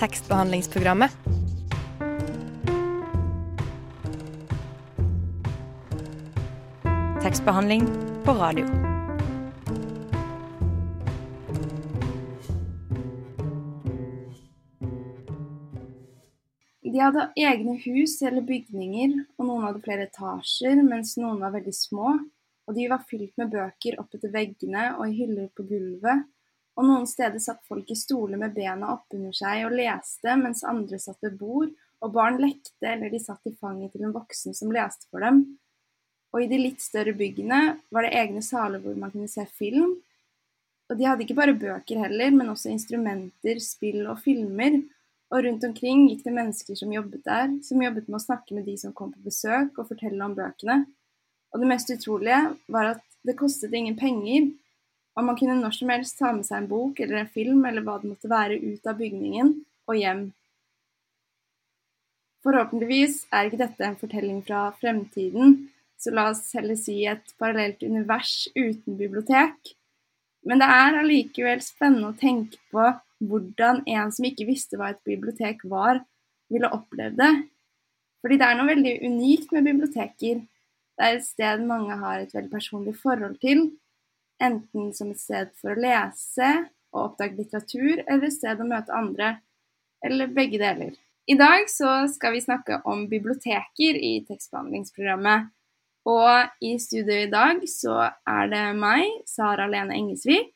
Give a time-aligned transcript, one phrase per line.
[0.00, 1.10] tekstbehandlingsprogrammet.
[7.22, 7.86] Tekstbehandling
[8.24, 8.66] på radio.
[16.96, 21.74] De hadde egne hus eller bygninger, og noen hadde flere etasjer, mens noen var veldig
[21.76, 22.14] små.
[22.66, 26.24] Og de var fylt med bøker oppetter veggene og i hyller på gulvet.
[26.76, 31.00] Og noen steder satt folk i stoler med bena oppunder seg og leste, mens andre
[31.00, 31.70] satt ved bord,
[32.04, 35.44] og barn lekte eller de satt i fanget til en voksen som leste for dem.
[36.34, 39.94] Og i de litt større byggene var det egne saler hvor man kunne se film.
[40.90, 44.76] Og de hadde ikke bare bøker heller, men også instrumenter, spill og filmer.
[45.32, 48.68] Og rundt omkring gikk det mennesker som jobbet der, som jobbet med å snakke med
[48.68, 50.82] de som kom på besøk og fortelle om bøkene.
[51.54, 54.52] Og det mest utrolige var at det kostet ingen penger,
[55.16, 57.84] og man kunne når som helst ta med seg en bok eller en film eller
[57.84, 59.54] hva det måtte være ut av bygningen
[59.88, 60.26] og hjem.
[62.46, 65.56] Forhåpentligvis er ikke dette en fortelling fra fremtiden,
[65.98, 69.72] så la oss heller si et parallelt univers uten bibliotek.
[70.46, 72.84] Men det er allikevel spennende å tenke på
[73.26, 76.04] hvordan en som ikke visste hva et bibliotek var,
[76.52, 77.32] ville opplevd det.
[78.22, 80.44] Fordi det er noe veldig unikt med biblioteker.
[80.96, 83.66] Det er et sted mange har et veldig personlig forhold til.
[84.42, 86.50] Enten som et sted for å lese
[86.92, 89.36] og oppdage litteratur, eller et sted å møte andre.
[90.04, 90.96] Eller begge deler.
[91.26, 95.48] I dag så skal vi snakke om biblioteker i tekstbehandlingsprogrammet.
[96.06, 97.96] Og i studio i dag så
[98.30, 100.52] er det meg, Sara Lene Engesvik.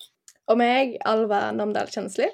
[0.50, 2.28] Og meg, Alva Namdal Kjensli.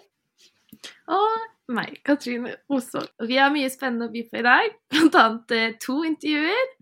[1.12, 3.08] Og meg, Katrine Osvold.
[3.20, 4.76] Og vi har mye spennende å by på i dag.
[4.92, 6.74] Blant annet eh, to intervjuer,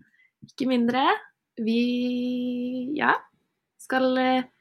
[0.49, 1.05] ikke mindre.
[1.63, 1.79] Vi
[2.99, 3.15] ja,
[3.79, 4.51] skal eh,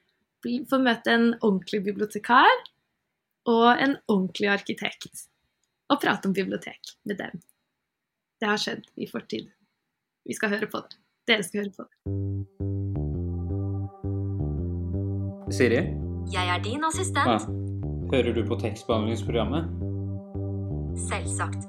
[0.71, 2.53] få møte en ordentlig bibliotekar
[3.51, 5.27] og en ordentlig arkitekt.
[5.93, 7.43] Og prate om bibliotek med dem.
[8.41, 9.51] Det har skjedd i fortid.
[10.25, 10.97] Vi skal høre på det.
[11.29, 11.97] Dere skal høre på det.
[15.55, 15.83] Siri?
[16.33, 17.29] Jeg er din assistent.
[17.29, 17.39] Ja.
[18.13, 19.65] Hører du på tekstbehandlingsprogrammet?
[21.09, 21.69] Selvsagt.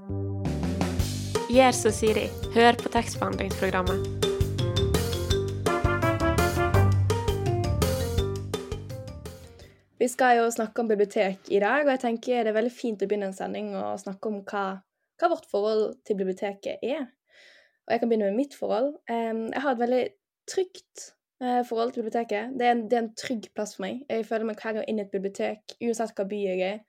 [1.52, 2.28] Gjør som Siri.
[2.56, 4.25] Hør på tekstbehandlingsprogrammet.
[10.06, 13.02] Vi skal jo snakke om bibliotek i dag, og jeg tenker det er veldig fint
[13.02, 14.66] å begynne en sending og snakke om hva,
[15.18, 17.08] hva vårt forhold til biblioteket er.
[17.88, 18.92] Og jeg kan begynne med mitt forhold.
[19.10, 20.04] Jeg har et veldig
[20.52, 21.08] trygt
[21.42, 22.54] uh, forhold til biblioteket.
[22.54, 24.06] Det er, en, det er, en, trygg plass for meg.
[24.12, 26.80] Jeg føler meg hver gang inn i et bibliotek, uansett hva by jeg er,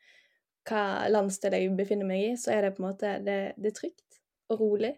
[0.69, 0.85] hva
[1.17, 4.23] landsdel jeg befinner meg i, så er det på en måte det, det er trygt
[4.53, 4.93] og rolig.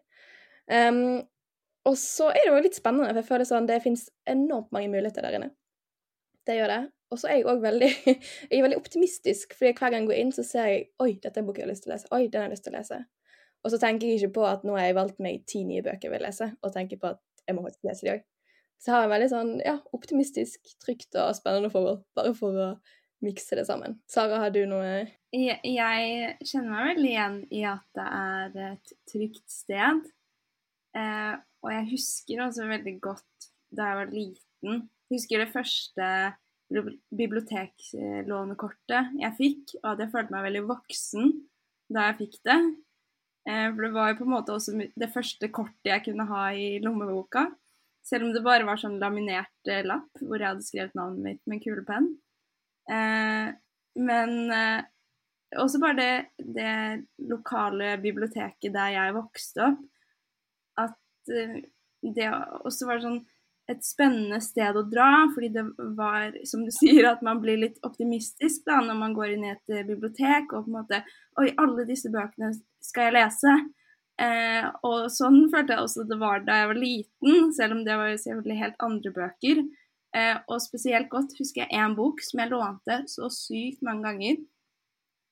[0.67, 1.21] Um,
[1.87, 4.91] og så er det jo litt spennende, for jeg føler sånn det fins enormt mange
[4.91, 5.55] muligheter der inne.
[6.43, 6.85] Det gjør det.
[7.09, 7.91] Og så er jeg òg veldig,
[8.65, 11.63] veldig optimistisk, fordi hver gang jeg går inn, så ser jeg oi, dette er boka
[11.63, 12.11] jeg har lyst til å lese.
[12.13, 12.99] Oi, den har jeg lyst til å lese.
[13.65, 16.09] Og så tenker jeg ikke på at nå har jeg valgt meg ti nye bøker
[16.09, 18.27] jeg vil lese, og tenker på at jeg må faktisk lese de òg.
[18.79, 22.69] Så jeg har en veldig sånn ja, optimistisk, trygt og spennende forhold, bare for å
[23.25, 23.97] mikse det sammen.
[24.11, 29.45] Sara, har du noe jeg, kjenner meg veldig igjen i at det er et trygt
[29.51, 30.05] sted.
[30.97, 34.85] Eh, og jeg husker også veldig godt da jeg var liten.
[35.13, 36.07] Husker det første
[36.69, 41.25] biblioteklånekortet jeg fikk, og at jeg følte meg veldig voksen
[41.93, 42.59] da jeg fikk det.
[43.49, 46.43] Eh, for det var jo på en måte også det første kortet jeg kunne ha
[46.53, 47.47] i lommeboka.
[48.05, 51.43] Selv om det bare var sånn laminert eh, lapp hvor jeg hadde skrevet navnet mitt
[51.47, 52.09] med en kulepenn.
[52.93, 53.47] Eh,
[53.99, 54.31] men
[55.59, 56.13] også bare det,
[56.55, 56.73] det,
[57.27, 59.81] lokale biblioteket der jeg vokste opp,
[60.79, 61.33] at
[62.15, 62.29] det
[62.69, 63.19] også var sånn
[63.69, 65.65] et spennende sted å dra, fordi det
[65.97, 69.53] var, som du sier, at man blir litt optimistisk da, når man går inn i
[69.53, 71.03] et bibliotek og på en måte
[71.39, 72.51] Oi, alle disse bøkene
[72.83, 73.53] skal jeg lese.
[74.19, 77.99] Eh, og sånn følte jeg også det var da jeg var liten, selv om det
[78.01, 79.61] var selvfølgelig helt andre bøker.
[80.17, 84.41] Eh, og spesielt godt husker jeg én bok som jeg lånte så sykt mange ganger.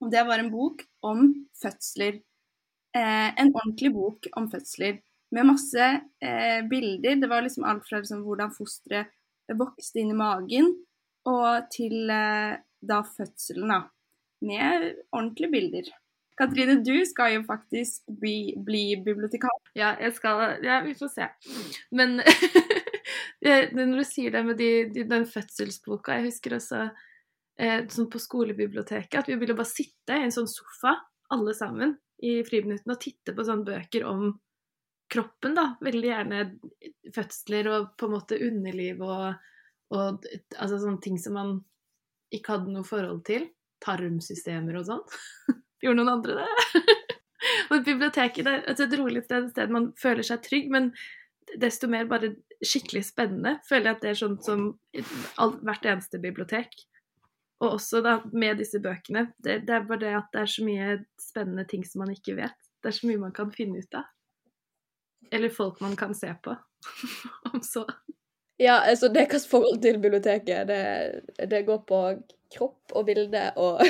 [0.04, 2.20] Og det var en bok om fødsler.
[2.96, 5.00] Eh, en ordentlig bok om fødsler
[5.34, 5.86] med masse
[6.22, 7.20] eh, bilder.
[7.20, 9.12] Det var liksom alt fra liksom, hvordan fosteret
[9.54, 10.72] vokste inn i magen,
[11.26, 12.56] og til eh,
[12.86, 13.80] da fødselen, da.
[14.46, 15.94] Med ordentlige bilder.
[16.36, 19.54] Katrine, du skal jo faktisk bli, bli bibliotekar.
[19.76, 21.28] Ja, jeg skal Ja, vi får se.
[21.90, 22.20] Men
[23.76, 26.82] når du sier det med de, de, den fødselsboka Jeg husker også
[27.60, 30.98] eh, sånn på skolebiblioteket at vi ville bare sitte i en sånn sofa,
[31.32, 34.28] alle sammen, i friminuttene og titte på sånne bøker om
[35.12, 35.66] kroppen, da.
[35.84, 36.40] Veldig gjerne
[37.14, 39.50] fødsler og på en måte underliv og,
[39.94, 40.26] og
[40.56, 41.52] altså sånne ting som man
[42.34, 43.48] ikke hadde noe forhold til.
[43.84, 45.04] Tarmsystemer og sånn.
[45.84, 46.96] Gjorde noen andre det?
[47.70, 50.90] og biblioteket er altså et rolig sted, et sted man føler seg trygg, men
[51.60, 53.56] desto mer bare skikkelig spennende.
[53.68, 54.66] Føler jeg at det er sånn som
[55.40, 56.72] all, hvert eneste bibliotek.
[57.62, 59.30] Og også da med disse bøkene.
[59.38, 62.36] Det, det er bare det at det er så mye spennende ting som man ikke
[62.36, 62.56] vet.
[62.82, 64.08] Det er så mye man kan finne ut av.
[65.30, 66.56] Eller folk man kan se på.
[67.52, 67.86] Om så.
[68.56, 70.80] Ja, altså det hvilket forhold til biblioteket, det,
[71.50, 72.00] det går på
[72.54, 73.82] kropp og bilde og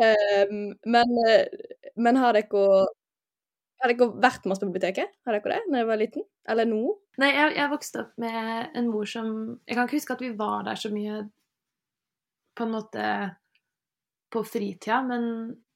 [0.00, 0.62] um,
[0.94, 1.18] men,
[1.96, 2.86] men har dere
[3.80, 5.12] har dere vært masse på biblioteket?
[5.24, 6.24] Har dere det når dere var liten?
[6.52, 6.82] Eller nå?
[7.20, 9.30] Nei, jeg, jeg vokste opp med en mor som
[9.66, 11.22] Jeg kan ikke huske at vi var der så mye
[12.56, 13.04] på en måte
[14.30, 15.22] på fritida, men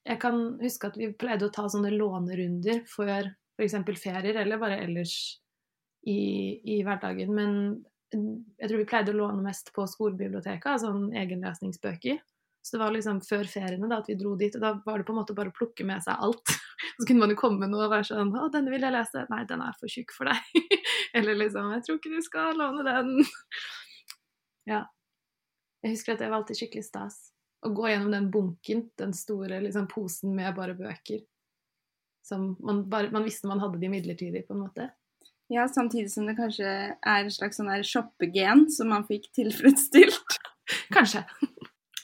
[0.04, 3.74] jeg kan huske at vi pleide å ta sånne lånerunder før f.eks.
[4.00, 5.16] ferier, eller bare ellers
[6.06, 6.18] i,
[6.76, 7.34] i, hverdagen.
[7.34, 7.58] Men
[8.14, 12.20] jeg tror vi pleide å låne mest på skolebiblioteket, altså egenlesningsbøker.
[12.64, 15.04] Så det var liksom før feriene da, at vi dro dit, og da var det
[15.04, 16.54] på en måte bare å plukke med seg alt.
[16.96, 19.26] Så kunne man jo komme med noe og være sånn 'Å, denne vil jeg lese.'
[19.28, 20.80] 'Nei, den er for tjukk for deg.'
[21.18, 23.12] Eller liksom 'Jeg tror ikke du skal låne den'.
[24.64, 24.86] Ja.
[25.84, 27.18] Jeg husker at det var alltid skikkelig stas.
[27.60, 31.20] Å gå gjennom den bunken, den store liksom, posen med bare bøker.
[32.24, 34.88] Som man, bare, man visste man hadde de midlertidig, på en måte.
[35.52, 36.66] Ja, samtidig som det kanskje
[36.96, 40.38] er en slags sånn shoppegen som man fikk tilfredsstilt.
[40.96, 41.26] Kanskje.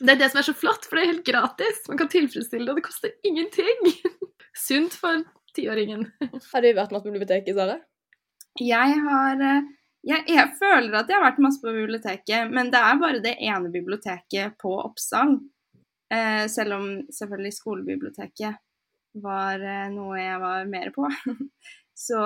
[0.01, 1.83] Det er det som er så flott, for det er helt gratis.
[1.89, 3.91] Man kan tilfredsstille det, og det koster ingenting.
[4.67, 5.25] Sunt for
[5.57, 6.07] tiåringen.
[6.53, 7.79] Har du vært masse på biblioteket, Sara?
[8.61, 9.69] Jeg har eh,
[10.05, 13.37] jeg, jeg, føler at jeg har vært masse på biblioteket, men det er bare det
[13.45, 15.37] ene biblioteket på Oppsal.
[16.13, 18.61] Eh, selv om selvfølgelig skolebiblioteket
[19.19, 21.09] var eh, noe jeg var mer på.
[22.07, 22.21] så,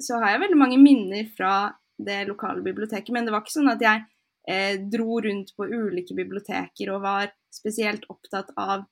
[0.00, 1.54] så, har jeg veldig mange minner fra
[1.98, 3.12] det lokale biblioteket.
[3.14, 4.04] Men det var ikke sånn at jeg
[4.48, 8.86] eh, dro rundt på ulike biblioteker og var spesielt opptatt av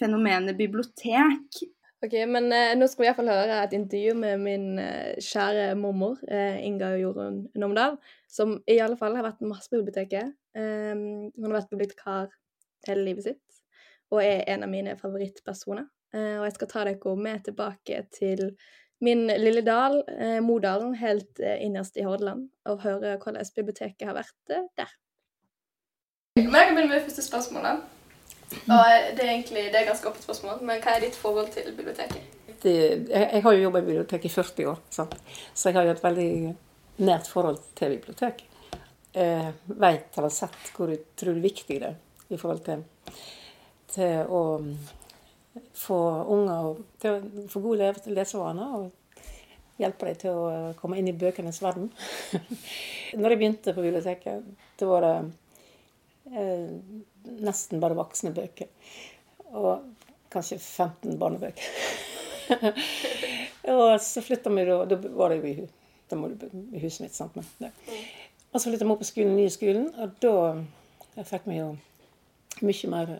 [0.00, 1.62] fenomenet bibliotek.
[2.02, 6.16] Ok, men eh, nå skal vi iallfall høre et intervju med min eh, kjære mormor,
[6.26, 7.94] eh, Inga Jorunn Nomdal,
[8.26, 10.32] som i alle fall har vært masse på biblioteket.
[10.58, 12.32] Um, hun har vært bibliotekar
[12.88, 13.62] hele livet sitt,
[14.10, 15.86] og er en av mine favorittpersoner.
[16.12, 18.50] Uh, og jeg skal ta dere med tilbake til
[19.02, 24.14] min lille dal, eh, Modalen, helt eh, innerst i Hordaland, og høre hvordan biblioteket har
[24.14, 24.92] vært eh, der.
[26.38, 27.82] Men jeg kan begynne med det første spørsmålet.
[28.52, 31.72] Og det er egentlig det er ganske åpent spørsmål, men hva er ditt forhold til
[31.74, 32.38] biblioteket?
[32.62, 32.76] Det,
[33.10, 35.18] jeg, jeg, har jo jobba i biblioteket i 40 år, sant?
[35.54, 36.30] så jeg har jo et veldig
[37.02, 38.46] nært forhold til bibliotek.
[39.18, 42.86] Eh, veit eller sett hvor utrolig viktig det er i forhold til,
[43.92, 44.44] til å
[45.76, 45.98] få
[46.32, 48.76] unger til å få gode lesevaner.
[48.80, 48.90] og
[49.80, 51.90] hjelpe dem til å komme inn i bøkenes verden.
[53.18, 54.46] Når jeg begynte på biblioteket,
[54.78, 55.14] da var det
[56.32, 56.68] eh,
[57.42, 58.70] nesten bare voksne bøker.
[59.52, 59.82] Og
[60.32, 61.64] kanskje 15 barnebøker.
[63.72, 67.16] og så flytta vi da Da var det jo i, huset mitt.
[67.16, 67.36] sant?
[67.36, 67.72] Men,
[68.52, 71.72] og så flytta vi opp på skolen, nye skolen, og da fikk vi jo
[72.62, 73.16] mye mer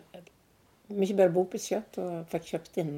[0.91, 2.95] mye bedre bokbudsjett og fikk kjøpt inn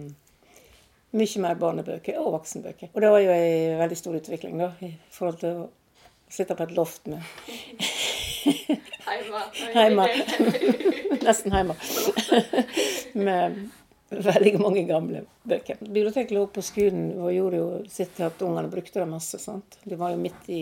[1.15, 2.91] mye mer barnebøker og voksenbøker.
[2.93, 5.67] Og det var jo ei veldig stor utvikling da, i forhold til å
[6.31, 7.21] sitte på et loft med
[9.75, 10.07] Heima.
[11.25, 11.75] Nesten heima.
[13.27, 13.59] med
[14.09, 15.79] veldig mange gamle bøker.
[15.81, 19.39] Biblioteket lå på skolen og gjorde jo sitt til at ungene brukte det masse.
[19.41, 19.77] sant?
[19.85, 20.61] De var jo midt i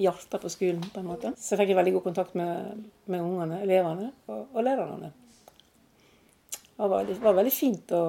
[0.00, 1.32] hjertet på skolen, på en måte.
[1.38, 5.12] Så jeg fikk veldig god kontakt med, med ungene, elevene og, og lærerne.
[6.76, 8.02] Det var, det var veldig fint å,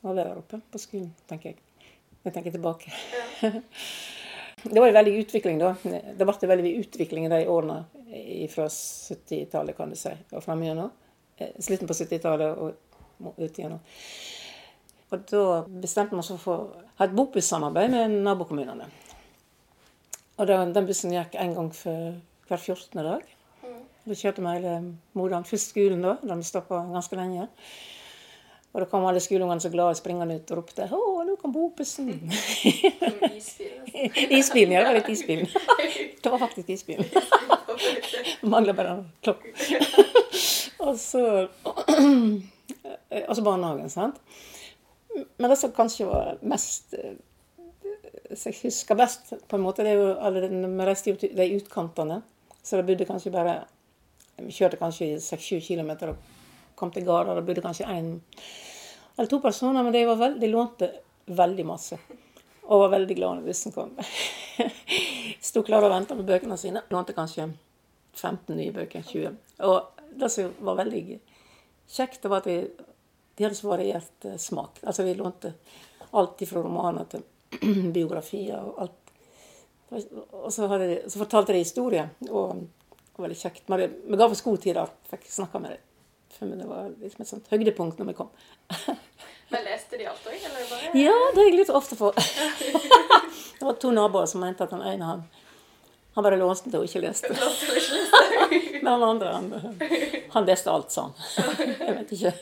[0.00, 1.86] å, være der oppe på skolen, tenker jeg.
[2.20, 2.92] Når jeg tenker tilbake.
[3.42, 3.52] Ja.
[4.74, 5.74] det var en veldig utvikling da.
[5.82, 7.80] Det ble veldig utvikling i de årene
[8.52, 10.92] fra 70-tallet, kan du si, og fram igjennom.
[11.40, 13.80] Eh, slutten på 70-tallet og ut igjennom.
[15.10, 15.44] Og da
[15.82, 18.86] bestemte man oss for å ha et bokbussamarbeid med nabokommunene.
[20.40, 22.14] Og den bussen gikk en gang for
[22.48, 23.02] hver 14.
[23.04, 23.24] dag.
[24.08, 24.74] Da kjørte vi hele
[25.18, 25.44] Modalen.
[25.44, 26.12] Først skolen, da.
[26.24, 27.48] Da vi stoppa ganske lenge.
[28.70, 32.08] Og da kom alle skoleungene så glade springende ut og ropte 'Å, nå kom bokbussen!'
[34.38, 34.72] isbilen.
[34.72, 35.48] Ja, det var litt isbilen.
[36.22, 37.06] Det var faktisk isbilen.
[38.52, 39.48] Mangler bare klokka.
[40.78, 41.48] og så
[43.26, 44.14] Og så barnehagen, sant.
[45.38, 46.94] Men det som kanskje var mest
[48.36, 50.48] som jeg husker best, på en måte, det er jo alle de,
[51.36, 52.22] de utkantene.
[52.62, 53.64] Så det bodde kanskje bare
[54.46, 56.16] vi kjørte kanskje 6-7 km og
[56.78, 57.38] kom til gårder.
[57.38, 58.18] Det bodde kanskje én
[59.20, 60.86] eller to personer, men de, veld, de, lånte
[61.26, 61.98] veldig masse.
[62.70, 63.90] Og var veldig glad når bussen kom.
[65.50, 66.80] Sto klar og venta på bøkene sine.
[66.88, 67.50] Lånte kanskje
[68.14, 69.04] 15 nye bøker.
[69.04, 69.34] 20.
[69.68, 71.02] Og det som var veldig
[71.90, 72.86] kjekt, det var at de,
[73.36, 74.80] de hadde så variert eh, smak.
[74.86, 75.52] Altså vi lånte
[76.16, 77.26] alt fra romaner til
[77.96, 79.14] biografier og alt.
[79.90, 82.62] Og så, hadde så fortalte de historier, og
[83.20, 83.68] var veldig kjekt.
[83.68, 84.86] Hadde, vi ga oss god tid da.
[85.10, 85.86] fikk snakka med dem.
[86.58, 88.30] Det var liksom et sånt høydepunkt når vi kom.
[89.50, 92.16] Men leste de alt òg, eller bare Ja, det er jeg litt ofte for.
[93.58, 95.24] det var to naboer som mente at den ene han,
[96.14, 97.34] han bare låste og ikke leste.
[98.84, 99.50] Men han andre, han,
[100.36, 101.12] han leste alt, sånn.
[101.36, 102.32] Jeg vet ikke.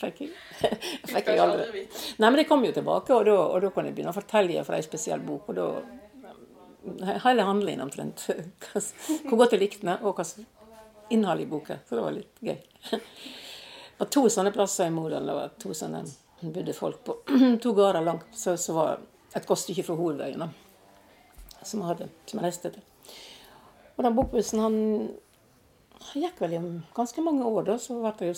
[0.00, 0.32] Fikk jeg,
[1.12, 1.84] fikk jeg aldri.
[2.18, 4.64] Nei, men de kom jo tilbake, og da, og da kan jeg begynne å fortelle
[4.66, 5.52] fra ei spesiell bok.
[5.52, 5.68] og da
[7.24, 8.26] Hele handlingen omtrent.
[9.28, 10.26] Hvor godt jeg likte den, og hva
[11.12, 11.78] innholdet i boka.
[11.88, 12.58] Så det var litt gøy.
[13.98, 15.28] Var to sånne plasser i Modalen.
[15.30, 16.04] Det var to sånne
[16.44, 17.16] bodde folk på
[17.62, 18.28] to gårder langt.
[18.36, 19.02] Så, så var
[19.34, 20.44] et godt stykke fra hovedveien
[21.64, 22.82] som jeg hadde, som jeg reiste til.
[23.94, 24.74] Og den bokbussen, han,
[26.10, 26.62] han gikk vel i
[26.96, 27.78] ganske mange år, da.
[27.80, 28.36] Så ble det jo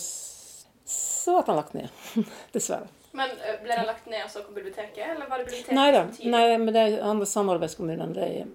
[0.87, 1.89] så ble han lagt ned.
[2.55, 2.87] Dessverre.
[3.17, 3.31] Men
[3.63, 6.03] ble det lagt ned og så på biblioteket, eller var det biblioteket Nei da.
[6.35, 8.45] Nei, men de andre samarbeidskommunene de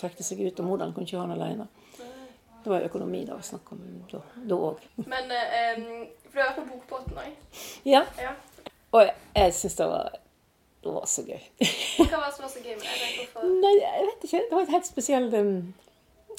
[0.00, 1.66] trekte seg ut, og Modalen kunne ikke ha den alene.
[2.66, 4.22] Det var økonomi da, var snakk om da-
[4.56, 4.80] òg.
[5.06, 7.34] Men ø, For du har vært på Bokbåten òg.
[7.86, 8.04] Ja.
[8.20, 8.32] Ja.
[8.92, 10.14] Og jeg, jeg syns det var
[10.86, 11.40] det var så gøy.
[11.98, 13.48] Hva var det som var så gøy med det?
[13.62, 14.42] Nei, jeg vet ikke.
[14.50, 15.56] Det var et helt spesielt um,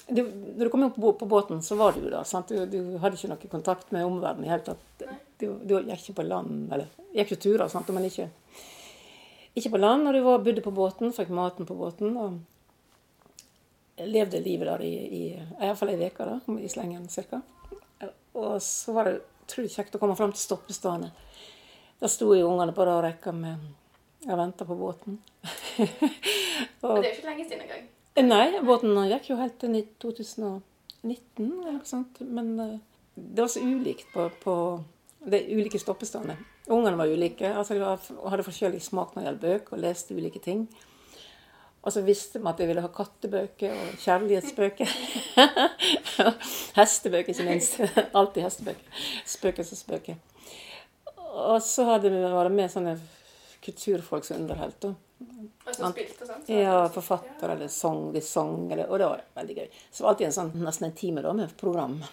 [0.07, 0.23] du,
[0.57, 2.23] Når du kom opp på, båten, så var du jo der.
[2.27, 2.51] Sant?
[2.51, 5.07] Du, du hadde ikke noe kontakt med omverdenen i det hele tatt.
[5.37, 7.89] Du, du gikk ikke på land, eller gikk jo turer, sant?
[7.93, 8.29] men ikke,
[9.57, 10.07] ikke på land.
[10.07, 12.15] Og du var, bodde på båten, fikk maten på båten.
[12.17, 12.37] og
[13.97, 15.21] levde livet der i, i
[15.65, 16.27] iallfall ei uke,
[16.61, 17.41] i slengen cirka.
[18.37, 19.15] Og så var det
[19.47, 21.09] utrolig kjekt å komme fram til stoppestedene.
[21.97, 23.63] Da sto jo ungene på rad rekke med
[24.27, 25.17] og venta på båten.
[26.81, 27.85] Og, det er jo ikke lenge siden engang.
[28.17, 30.62] Nei, båten gikk jo helt til ni- 2019
[31.45, 32.21] eller noe sånt.
[32.21, 32.77] Men eh,
[33.15, 34.55] det var så ulikt på, på
[35.27, 36.38] de ulike stoppestedene.
[36.67, 37.86] Ungene var ulike altså de
[38.29, 40.65] hadde forskjellig smak når det gjaldt bøker, og leste ulike ting.
[41.88, 44.89] Og så visste vi at jeg ville ha kattebøker og kjærlighetsbøker.
[46.79, 47.77] hestebøker, ikke minst.
[48.17, 49.05] Alltid hestebøker.
[49.38, 50.17] Spøkelsesbøker.
[51.47, 52.97] Og så hadde vi vært med sånne
[53.63, 54.89] kulturfolk som underholdt.
[55.48, 55.70] Da.
[55.72, 56.46] Og så spilte og sånn.
[56.46, 59.70] så- Ja, forfatter eller sang, de sang, eller, og det var veldig gøy.
[59.92, 62.04] Så det var alltid en sånn, nesten en time da, med program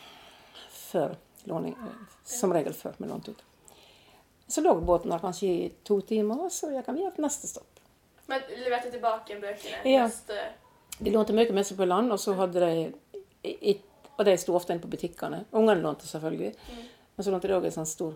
[0.70, 1.76] før låning.
[2.24, 3.42] Som regel før vi lånte ut.
[4.48, 7.80] Så lå båten der kanskje i to timer, og så gikk vi gjøre neste stopp.
[8.28, 10.06] Men leverte tilbake bøkene Ja.
[10.06, 10.38] neste
[11.02, 13.80] De lånte mye med seg på land, og så hadde de
[14.16, 15.44] Og de sto ofte inne på butikkene.
[15.52, 16.54] Ungene lånte selvfølgelig.
[17.16, 18.14] Men så lånte de òg en sånn stor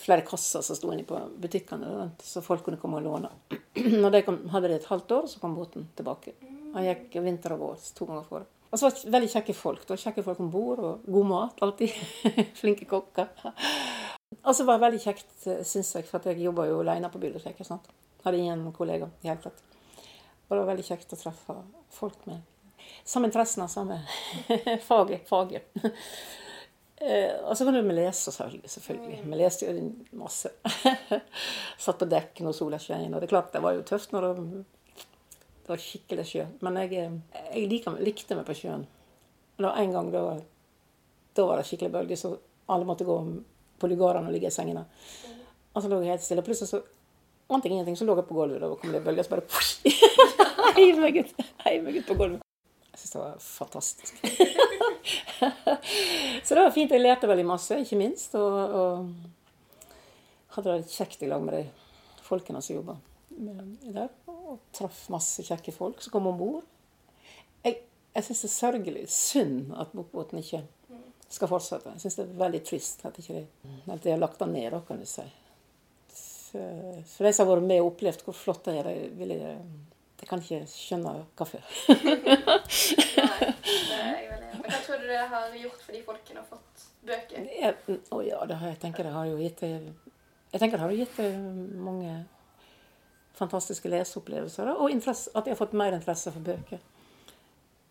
[0.00, 3.30] Flere kasser som sto inne på butikkene, så folk kunne komme og låne.
[4.02, 4.22] Når de
[4.54, 6.34] hadde det et halvt år, så kom båten tilbake.
[6.74, 8.46] Han gikk vinter og vår to ganger for.
[8.70, 9.86] Og så var det veldig kjekke folk.
[9.88, 11.96] da, kjekke folk om bord, og god mat alltid.
[12.60, 13.32] Flinke kokker.
[14.40, 15.32] Og så var det veldig kjekt,
[15.66, 17.66] syns jeg, for jeg jobba jo alene på biblioteket.
[17.66, 17.90] sant?
[18.24, 19.60] Hadde ingen kollegaer i hele tatt.
[19.98, 21.58] Og det var veldig kjekt å treffe
[21.94, 22.40] folk med
[23.04, 24.00] samme interessen samme
[24.88, 25.28] faget.
[25.28, 25.62] faget.
[27.00, 29.22] Eh, og så var det med lese, selvfølgelig.
[29.24, 29.86] Vi leste jo
[30.20, 30.50] masse.
[31.84, 33.14] Satt på dekk når sola skein.
[33.14, 34.64] Og det er klart, det var jo tøft når det,
[35.64, 36.44] det var skikkelig sjø.
[36.66, 38.84] Men jeg, eh, jeg liker, likte meg på sjøen.
[39.60, 40.24] Det en gang da,
[41.36, 42.34] da var det skikkelig bølger, så
[42.70, 43.16] alle måtte gå
[43.80, 44.84] på lugarene og ligge i sengene.
[45.72, 46.44] Og så lå jeg helt stille.
[46.44, 46.82] Plutselig så
[47.50, 48.60] ante jeg ingenting, så lå jeg på gulvet.
[48.62, 49.48] og Da kom det bølger, så bare
[51.64, 52.49] heiv meg ut på gulvet.
[53.00, 54.14] Jeg syns det var fantastisk.
[56.44, 56.90] så det var fint.
[56.92, 58.34] Jeg lærte veldig masse, ikke minst.
[58.36, 59.08] Og, og
[60.56, 61.62] hadde det kjekt i lag med de
[62.26, 62.94] folkene som jobba
[63.30, 64.08] der.
[64.28, 66.64] Og traff masse kjekke folk som kom om bord.
[67.64, 67.74] Jeg,
[68.12, 70.60] jeg syns det er sørgelig synd at Bokbåten ikke
[71.30, 71.94] skal fortsette.
[71.96, 73.44] Jeg syns det er veldig trist at ikke de,
[73.94, 75.24] at de har lagt den ned, kan du si.
[76.50, 79.46] For de som har vært med og opplevd hvor flott det er, ville vil
[80.20, 81.60] jeg, kan ikke skjønne hvorfor.
[84.50, 87.48] Men hva tror du det har gjort fordi folkene har fått bøker?
[87.60, 90.94] Jeg, oh ja, det har, jeg tenker det har jo gitt Jeg tenker det har
[90.98, 91.18] gitt
[91.80, 92.12] mange
[93.40, 94.64] fantastiske leseopplevelser.
[94.64, 96.80] da, Og interesse, at jeg har fått mer interesse for bøker.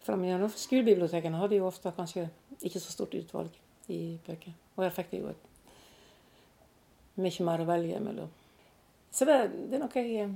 [0.06, 0.52] Fremigjennom.
[0.56, 2.28] Skolebibliotekene hadde jo ofte kanskje
[2.62, 3.56] ikke så stort utvalg
[3.90, 4.54] i bøker.
[4.76, 5.48] Og her fikk de jo et
[7.20, 8.30] mye mer å velge mellom.
[9.12, 10.30] Så det, det er noe jeg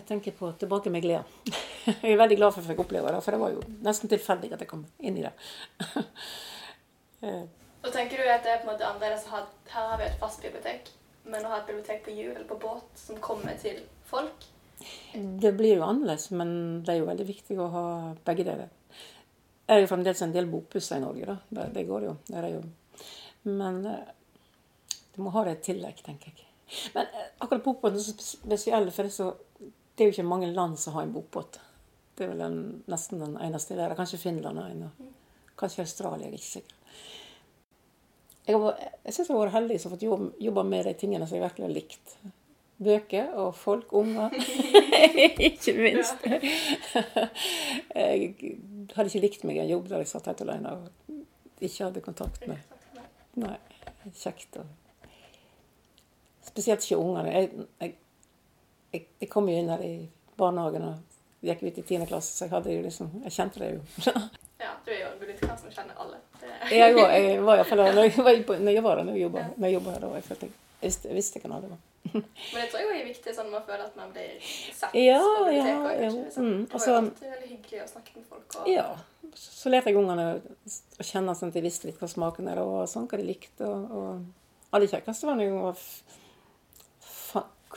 [0.00, 1.24] jeg tenker på tilbake med glede.
[2.02, 4.10] Jeg er veldig glad for at jeg fikk oppleve det, for det var jo nesten
[4.12, 5.32] tilfeldig at jeg kom inn i det.
[7.20, 7.42] Eh,
[7.84, 10.06] Og tenker du at det er på en måte annerledes å ha Her har vi
[10.06, 10.86] et fast bibliotek,
[11.28, 14.46] men å ha et bibliotek på hjul eller på båt som kommer til folk
[15.42, 16.54] Det blir jo annerledes, men
[16.86, 17.82] det er jo veldig viktig å ha
[18.24, 18.70] begge deler.
[19.68, 21.36] Det er jo fremdeles en del bokpusser i Norge, da.
[21.58, 22.14] Det, det går jo.
[22.30, 22.62] Det er jo.
[23.52, 24.00] Men eh,
[25.12, 26.48] du må ha det i tillegg, tenker jeg.
[26.96, 29.28] Men eh, akkurat bokbåten er så spesiell, for det er, så,
[30.00, 31.58] det er jo ikke mange land som har en bokbåt.
[32.16, 33.92] Det er vel en, nesten den eneste der.
[33.98, 35.10] Kanskje Finland er en,
[35.60, 36.24] kanskje Australia.
[36.24, 36.78] Jeg er ikke sikker.
[38.46, 41.28] Jeg, har jeg syns jeg har vært heldig som har fått jobbe med de tingene
[41.28, 42.16] som jeg virkelig har likt.
[42.80, 44.32] Bøker og folk, unger.
[45.50, 46.24] ikke minst.
[47.92, 48.32] jeg
[48.96, 52.08] hadde ikke likt meg i en jobb der jeg satt helt alene og ikke hadde
[52.08, 52.56] kontakt med
[53.36, 53.58] Nei.
[54.16, 54.56] Kjekt.
[54.56, 55.12] Og...
[56.48, 57.36] Spesielt ikke ungene.
[57.36, 57.98] Jeg, jeg,
[58.92, 59.94] jeg, jeg kom jo inn her i
[60.40, 62.06] barnehagen og gikk ut i 10.
[62.10, 63.82] klasse, så jeg jo liksom Jeg kjente det jo.
[64.60, 66.18] Ja, du er jo bibliotekar som kjenner alle.
[66.70, 69.74] Jeg, var, jeg var iallfall der når jeg var, når jeg var der når jeg
[69.78, 70.00] jobba her.
[70.04, 70.10] da.
[70.18, 70.52] Jeg, følte jeg,
[71.08, 71.78] jeg visste, jeg hvem alle var.
[72.10, 72.24] Men
[72.58, 75.46] det tror jeg det er viktig, sånn man føler at man blir sett Ja, på
[75.46, 75.70] biblioteket.
[75.70, 78.56] ja, ja, liksom- mm, Det var altså- jo alltid veldig hyggelig å snakke med folk.
[78.60, 78.68] Og...
[78.68, 78.86] Ja.
[79.40, 82.88] Så lærte jeg ungene å kjenne sånn at de visste litt hva smaken er, og
[82.90, 83.68] sånn, hva de likte.
[83.68, 85.84] Og, og aller kjekkeste var når jeg var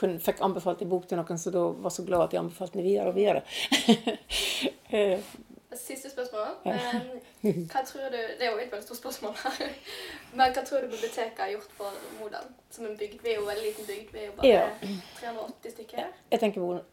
[0.04, 2.78] kun fikk anbefalt en bok til noen, så da var så glad at de anbefalte
[2.78, 3.42] den videre og videre.
[4.94, 5.18] Eh,
[5.74, 6.52] Siste spørsmål.
[6.62, 9.72] Hva tror du, Det er jo et veldig stort spørsmål her.
[10.38, 13.16] Men hva tror du biblioteket har gjort for Modal som en bygd?
[13.24, 14.12] Vi er jo en veldig liten bygd.
[14.14, 14.68] Vi er jo bare Ja.
[15.18, 16.12] 380 stykker.
[16.30, 16.84] Jeg tenker hvor-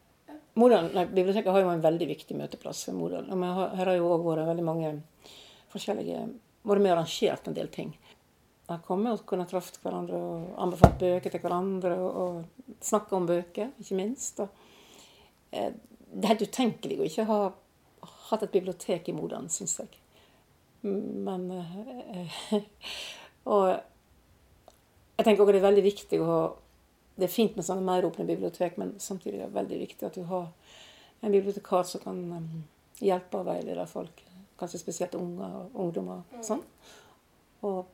[0.56, 3.30] Modal, nei, Biblioteket har jo en veldig viktig møteplass for Modal.
[3.30, 5.02] Og har, her har jo òg vært veldig mange
[5.74, 6.24] forskjellige
[6.64, 7.98] Vært med og arrangert en del ting.
[8.72, 11.96] Jeg har kommet og kunnet truffet hverandre og anbefalt bøker til hverandre.
[12.00, 14.40] Og, og snakka om bøker, ikke minst.
[14.40, 14.48] Og,
[15.52, 15.74] eh,
[16.12, 17.40] det er helt utenkelig å ikke ha
[18.30, 20.00] hatt et bibliotek i Modern, syns jeg.
[20.88, 22.40] Men eh,
[23.52, 23.68] Og
[25.22, 26.42] jeg tenker også det er veldig viktig å ha
[27.18, 30.24] Det er fint med sånne meråpne bibliotek, men samtidig er det veldig viktig at du
[30.30, 30.48] har
[31.22, 32.64] en bibliotekar som kan um,
[32.98, 34.24] hjelpe og veilede folk.
[34.58, 36.24] Kanskje spesielt unger og ungdommer.
[36.42, 36.64] Sånn.
[37.68, 37.92] Og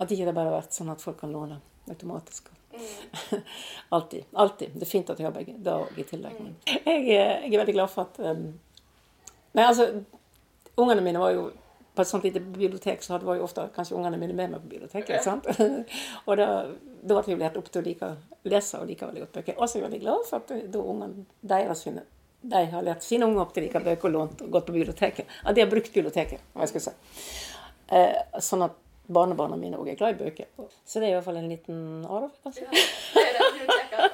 [0.00, 2.48] at ikke det bare har vært sånn at folk kan låne automatisk.
[3.96, 4.24] alltid.
[4.32, 4.70] Alltid.
[4.74, 6.38] Det er fint at jeg har begge dag i tillegg.
[6.40, 6.54] Mm.
[6.66, 8.46] jeg, er- jeg er veldig glad for at um,
[9.52, 9.90] Nei, altså
[10.80, 11.50] Ungene mine var jo
[11.92, 14.70] på et sånt lite bibliotek, så var jo ofte kanskje ungene mine med meg på
[14.70, 15.10] biblioteket.
[15.18, 15.20] Ja.
[15.20, 15.44] sant?
[16.26, 16.46] og da,
[17.04, 18.08] da ble vi lært opp til å like
[18.48, 19.58] lese og like veldig godt bøker.
[19.58, 22.06] Og så er jeg veldig glad for at da ungene deres sine
[22.42, 24.74] de har lært sine unger opp til å like bøker og lånt og gått på
[24.74, 25.28] biblioteket.
[25.44, 26.94] At de har brukt biblioteket, hva jeg skal si.
[27.92, 30.44] Eh, sånn at barnebarna mine òg er glad i bøker.
[30.84, 32.66] Så det er i hvert fall en liten arv, kanskje.
[32.70, 32.78] Det
[33.26, 34.10] er det biblioteket.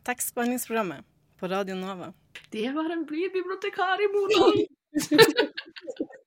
[0.06, 1.04] Tekstbehandlingsprogrammet
[1.38, 2.12] på Radio Nova.
[2.50, 4.66] Det var en blid bibliotekar i Modal.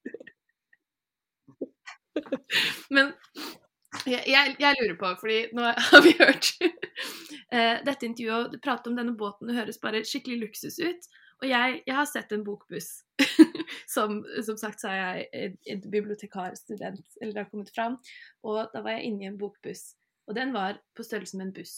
[2.95, 3.13] Men
[4.06, 8.91] jeg, jeg, jeg lurer på, fordi nå har vi hørt eh, dette intervjuet og prate
[8.91, 11.08] om denne båten, det høres bare skikkelig luksus ut.
[11.43, 12.89] Og jeg, jeg har sett en bokbuss.
[13.95, 17.97] som, som sagt så er jeg en- en bibliotekarstudent, eller det har kommet fram.
[18.47, 19.93] Og da var jeg inne i en bokbuss,
[20.30, 21.75] og den var på størrelse med en buss.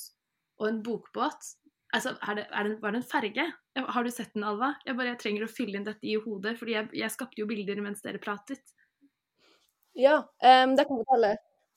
[0.62, 1.54] Og en bokbåt
[1.95, 3.43] Altså, er det, er det, var det en ferge?
[3.95, 4.73] Har du sett den, Alva?
[4.84, 7.45] Jeg bare jeg trenger å fylle inn dette i hodet, fordi jeg, jeg skapte jo
[7.47, 8.60] bilder mens dere pratet.
[9.97, 11.31] Ja, um, det kan jeg fortelle.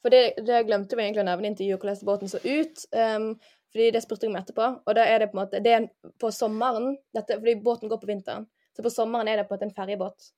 [0.04, 2.82] For det, det glemte vi egentlig å nevne i intervjuet, hvordan båten så ut.
[2.92, 3.30] Um,
[3.72, 4.66] fordi det spurte jeg om etterpå.
[4.84, 5.86] Og da er det på en måte det er
[6.20, 8.44] På sommeren dette, Fordi båten går på vinteren.
[8.76, 10.28] Så på sommeren er det på en måte en ferjebåt.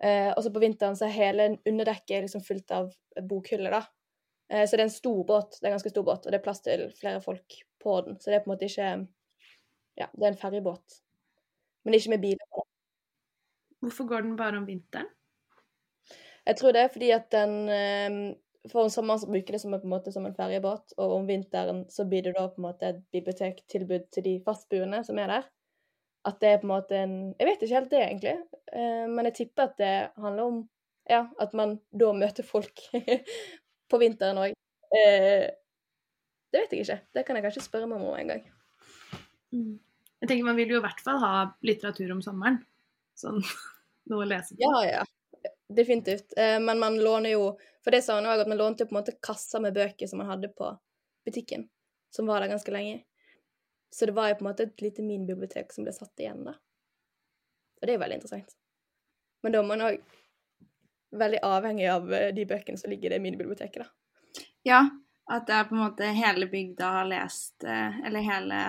[0.00, 2.88] Uh, og så på vinteren så er hele underdekket liksom fullt av
[3.28, 3.82] bokhyller, da.
[4.48, 5.58] Uh, så det er en stor båt.
[5.58, 8.16] Det er en ganske stor båt, og det er plass til flere folk på den.
[8.16, 8.90] Så det er på en måte ikke
[10.00, 11.00] Ja, det er en ferjebåt.
[11.84, 12.68] Men ikke med biler.
[13.84, 15.12] Hvorfor går den bare om vinteren?
[16.50, 18.16] Jeg tror det er fordi at den eh,
[18.68, 21.14] For om sommeren så bruker det som en, på en måte som en ferjebåt, og
[21.20, 25.18] om vinteren så blir det da på en måte et bibliotektilbud til de fastboende som
[25.22, 25.46] er der.
[26.28, 28.34] At det er på en måte en Jeg vet ikke helt det, egentlig,
[28.74, 30.58] eh, men jeg tipper at det handler om
[31.10, 32.82] ja, at man da møter folk
[33.90, 34.58] på vinteren òg.
[34.98, 35.46] Eh,
[36.50, 36.98] det vet jeg ikke.
[37.14, 38.44] Det kan jeg kanskje spørre mamma om en gang.
[40.20, 41.32] Jeg tenker Man vil jo i hvert fall ha
[41.66, 42.60] litteratur om sommeren.
[43.18, 43.40] Sånn
[44.10, 44.62] noe å lese på.
[44.66, 45.08] Ja, ja.
[45.76, 46.32] Definitivt.
[46.36, 48.98] Eh, men man låner jo For det sa han òg, at man lånte på en
[48.98, 50.66] måte kasser med bøker som man hadde på
[51.24, 51.62] butikken,
[52.12, 52.98] som var der ganske lenge.
[53.90, 56.52] Så det var jo på en måte et lite minibibliotek som ble satt igjen, da.
[57.80, 58.52] Og det er jo veldig interessant.
[59.40, 59.96] Men da er man òg
[61.22, 64.44] veldig avhengig av eh, de bøkene som ligger i det minibiblioteket, da.
[64.68, 64.82] Ja,
[65.32, 68.60] at det er på en måte hele bygda har lest eh, Eller hele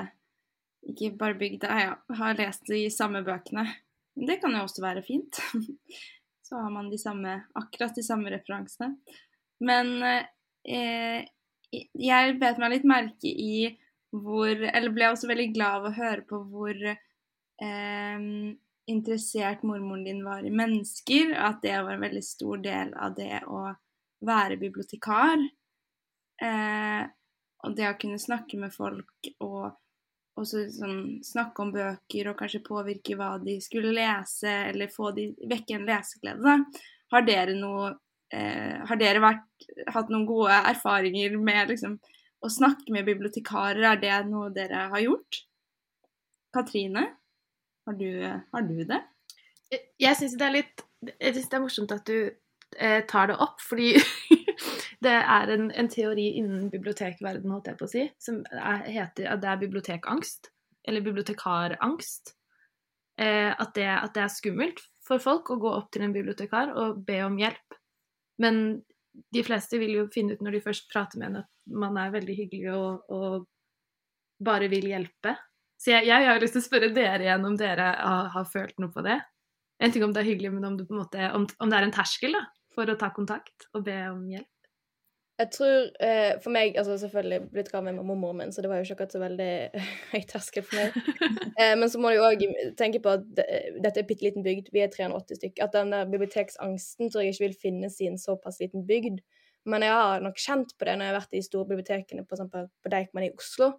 [0.87, 3.67] Ikke bare bygda, ja, har lest de samme bøkene.
[4.15, 5.43] Det kan jo også være fint.
[6.51, 8.97] Så har man de samme, akkurat de samme referansene.
[9.63, 11.21] Men eh,
[11.71, 13.77] jeg bet meg litt merke i
[14.11, 18.25] hvor Eller ble også veldig glad av å høre på hvor eh,
[18.91, 21.31] interessert mormoren din var i mennesker.
[21.39, 23.63] At det var en veldig stor del av det å
[24.27, 25.47] være bibliotekar.
[26.43, 27.01] Eh,
[27.63, 29.71] og det å kunne snakke med folk og
[30.39, 35.29] også sånn, snakke om bøker og kanskje påvirke hva de skulle lese, eller få de,
[35.49, 36.57] vekke en leseglede.
[37.11, 37.91] Har dere noe
[38.31, 39.47] eh, Har dere vært,
[39.91, 41.97] hatt noen gode erfaringer med liksom,
[42.41, 43.83] å snakke med bibliotekarer?
[43.91, 45.43] Er det noe dere har gjort?
[46.55, 47.07] Katrine,
[47.87, 49.01] har du, har du det?
[49.71, 50.81] Jeg, jeg syns det er litt
[51.15, 52.17] Jeg synes det er morsomt at du
[52.77, 53.93] eh, tar det opp, fordi
[55.01, 59.31] det er en, en, teori innen bibliotekverden, holdt jeg på å si, som er, heter
[59.33, 60.51] at det er bibliotekangst.
[60.87, 62.35] Eller bibliotekarangst.
[63.21, 66.73] Eh, at, det, at, det, er skummelt for folk å gå opp til en bibliotekar
[66.77, 67.77] og be om hjelp.
[68.41, 68.61] Men
[69.33, 71.49] de fleste vil jo finne ut når de først prater med en at
[71.81, 75.35] man er veldig hyggelig og, og bare vil hjelpe.
[75.81, 78.77] Så jeg, jeg, har lyst til å spørre dere igjen om dere har, har, følt
[78.81, 79.17] noe på det.
[79.81, 81.93] En ting om det er hyggelig, men om det, måte, om, om det er en
[81.95, 82.43] terskel da,
[82.75, 84.49] for å ta kontakt og be om hjelp.
[85.41, 88.79] Jeg tror eh, For meg altså Selvfølgelig blitt gravid med mormoren min, så det var
[88.79, 89.51] jo ikke akkurat så veldig
[90.13, 90.97] høy terskel for meg.
[91.61, 92.41] Eh, men så må du òg
[92.79, 93.45] tenke på at det,
[93.83, 95.67] dette er bitte liten bygd, vi er 380 stykker.
[95.67, 99.19] At den der biblioteksangsten tror jeg ikke vil finnes i en såpass liten bygd.
[99.69, 102.71] Men jeg har nok kjent på det når jeg har vært i storbibliotekene, f.eks.
[102.81, 103.73] på Deichman i Oslo.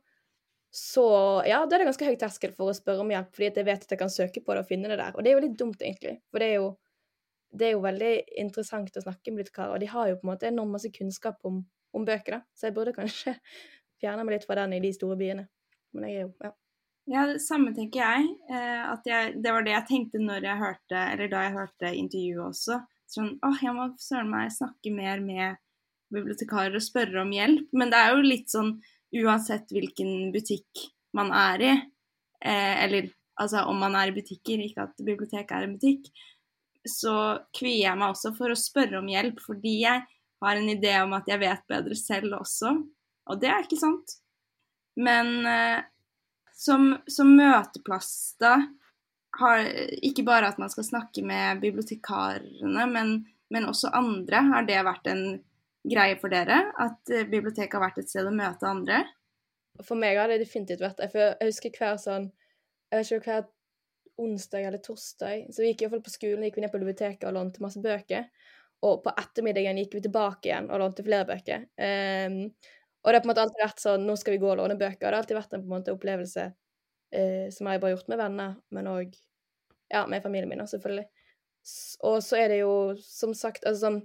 [0.72, 1.05] Så
[1.48, 3.88] ja, da er det ganske høy terskel for å spørre om hjelp, fordi jeg vet
[3.88, 5.16] at jeg kan søke på det og finne det der.
[5.16, 6.14] Og det er jo litt dumt, egentlig.
[6.31, 6.70] For det er jo
[7.53, 10.33] det er jo veldig interessant å snakke med bibliotekarer, og de har jo på en
[10.33, 11.61] måte enormt masse kunnskap om,
[11.93, 12.41] om, bøker, da.
[12.57, 13.37] Så jeg burde kanskje
[14.01, 15.47] fjerne meg litt fra den i de store byene.
[15.93, 16.53] Men jeg er jo ja.
[17.11, 18.29] Ja, det samme tenker jeg.
[18.47, 21.95] Eh, at jeg, Det var det jeg tenkte når jeg hørte, eller da jeg hørte
[21.99, 22.79] intervjuet også.
[23.11, 25.59] Sånn åh, jeg må søren meg snakke mer med
[26.15, 27.67] bibliotekarer og spørre om hjelp.
[27.75, 28.77] Men det er jo litt sånn
[29.19, 30.87] uansett hvilken butikk
[31.17, 31.73] man er i,
[32.47, 33.11] eh, eller
[33.41, 36.09] altså om man er i butikker, ikke at biblioteket er en butikk,
[36.88, 37.14] så
[37.55, 40.03] kvier jeg meg også for å spørre om hjelp, fordi jeg
[40.42, 42.75] har en idé om at jeg vet bedre selv også.
[43.31, 44.16] Og det er ikke sant.
[44.99, 45.85] Men eh,
[46.57, 48.57] som, som, møteplass, da,
[49.38, 49.62] har
[50.05, 53.14] ikke bare at man skal snakke med bibliotekarene, men,
[53.55, 54.42] men også andre.
[54.51, 55.25] Har det vært en
[55.88, 56.64] greie for dere?
[56.83, 59.05] At eh, biblioteket har vært et sted å møte andre?
[59.87, 61.11] For meg har det definitivt vært det.
[61.14, 62.29] Jeg husker hver sånn
[62.92, 63.47] Jeg vet ikke hver
[64.20, 65.46] onsdag eller torsdag.
[65.53, 68.29] Så vi gikk iallfall på skolen, gikk vi ned på biblioteket og lånte masse bøker.
[68.87, 71.66] Og på ettermiddagen gikk vi tilbake igjen og lånte flere bøker.
[71.79, 72.38] Um,
[73.03, 74.77] og det har på en måte alltid vært sånn Nå skal vi gå og låne
[74.79, 75.01] bøker.
[75.01, 78.11] Og det har alltid vært en en måte opplevelse uh, som jeg bare har gjort
[78.12, 79.14] med venner, men òg
[79.92, 81.07] ja, med familien min, selvfølgelig.
[82.09, 84.01] Og så er det jo som sagt altså sånn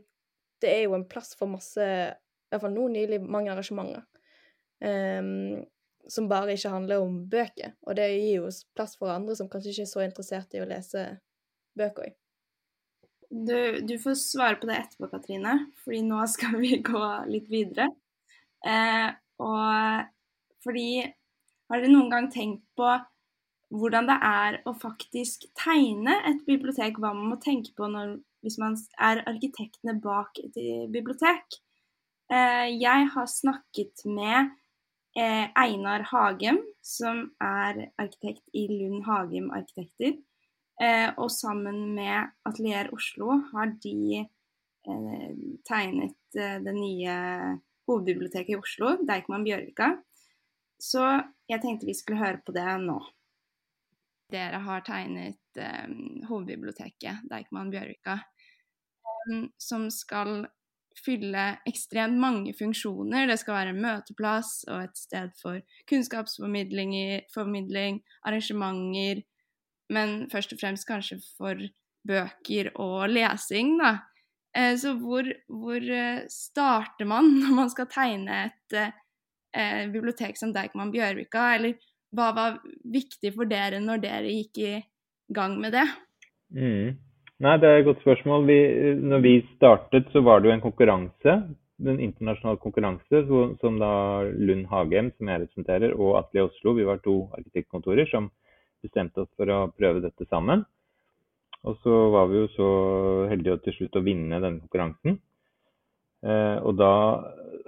[0.61, 4.05] Det er jo en plass for masse I hvert fall nå nylig mange arrangementer.
[4.77, 5.65] Um,
[6.11, 7.73] som bare ikke handler om bøker.
[7.87, 10.69] Og det gir jo plass for andre som kanskje ikke er så interessert i å
[10.69, 11.03] lese
[11.77, 12.13] bøker.
[13.29, 17.89] Du, du, får svare på det etterpå, Katrine, fordi nå skal vi gå litt videre.
[18.65, 19.09] Eh,
[19.43, 20.07] og
[20.65, 21.05] fordi
[21.67, 22.87] Har dere noen gang tenkt på
[23.75, 26.95] hvordan det er å faktisk tegne et bibliotek?
[26.95, 30.55] Hva man må tenke på når, hvis man er arkitektene bak et
[30.93, 31.57] bibliotek?
[32.31, 34.53] Eh, jeg har snakket med
[35.17, 40.17] Einar Hagem, som er arkitekt i Lund Hagem Arkitekter.
[40.82, 45.32] Eh, og sammen med Atelier Oslo har de eh,
[45.65, 47.15] tegnet eh, det nye
[47.89, 49.95] hovedbiblioteket i Oslo, Deichman Bjørvika.
[50.77, 51.01] Så
[51.49, 52.99] jeg tenkte vi skulle høre på det nå.
[54.30, 55.89] Dere har tegnet eh,
[56.30, 60.43] hovedbiblioteket, Deichman Bjørvika, eh, som skal
[61.05, 63.27] fylle ekstremt mange funksjoner.
[63.29, 69.23] Det skal være en møteplass og et sted for kunnskapsformidling, arrangementer,
[69.93, 71.67] men først og fremst kanskje for
[72.07, 73.97] bøker og lesing, da.
[74.57, 80.53] Eh, så hvor, hvor eh, starter man når man skal tegne et eh, bibliotek som
[80.55, 81.77] Deichman Bjørvika, eller
[82.15, 84.71] hva var viktig for dere når dere gikk i
[85.36, 85.88] gang med det?
[86.55, 86.95] Mm.
[87.38, 88.47] Nei, det er et godt spørsmål.
[88.50, 88.58] Vi,
[88.97, 91.36] når vi startet, så var det jo en konkurranse.
[91.86, 93.19] En internasjonal konkurranse
[93.62, 93.91] som da
[94.26, 98.32] Lund Hagem, som jeg representerer, og Atle Oslo, vi var to arkitektkontorer som
[98.82, 100.65] bestemte oss for å prøve dette sammen.
[101.62, 102.71] Og så var vi jo så
[103.30, 105.21] heldige til slutt å vinne denne konkurransen.
[106.26, 106.93] Eh, og da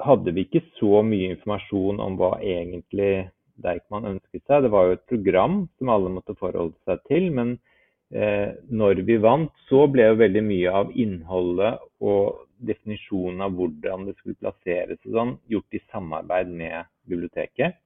[0.01, 3.29] hadde vi ikke så mye informasjon om hva egentlig
[3.61, 4.65] Deichman ønsket seg.
[4.65, 7.29] Det var jo et program som alle måtte forholde seg til.
[7.29, 7.59] men
[8.09, 14.15] når vi vant, så ble jo veldig mye av innholdet og definisjonen av hvordan det
[14.17, 17.77] skulle plasseres og sånn, gjort i samarbeid med biblioteket.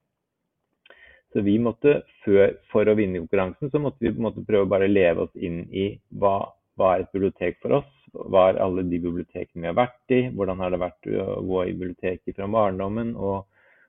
[1.33, 4.89] Så vi måtte, før, For å vinne konkurransen så måtte vi måtte prøve å bare
[4.89, 5.87] leve oss inn i
[6.21, 6.37] hva,
[6.77, 7.89] hva er et bibliotek for oss.
[8.13, 10.27] Hva er alle de bibliotekene vi har vært i?
[10.29, 13.47] Hvordan har det vært å gå i biblioteket fra barndommen og,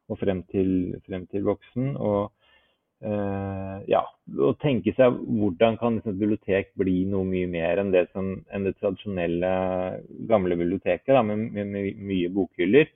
[0.09, 1.93] og frem, til, frem, til, voksen?
[2.01, 2.33] Og
[3.05, 4.01] ja,
[4.41, 8.65] å tenke seg hvordan kan et bibliotek bli noe mye mer enn det, som, enn
[8.65, 9.51] det tradisjonelle
[10.31, 12.89] gamle biblioteket da, med, med, med mye bokhyller.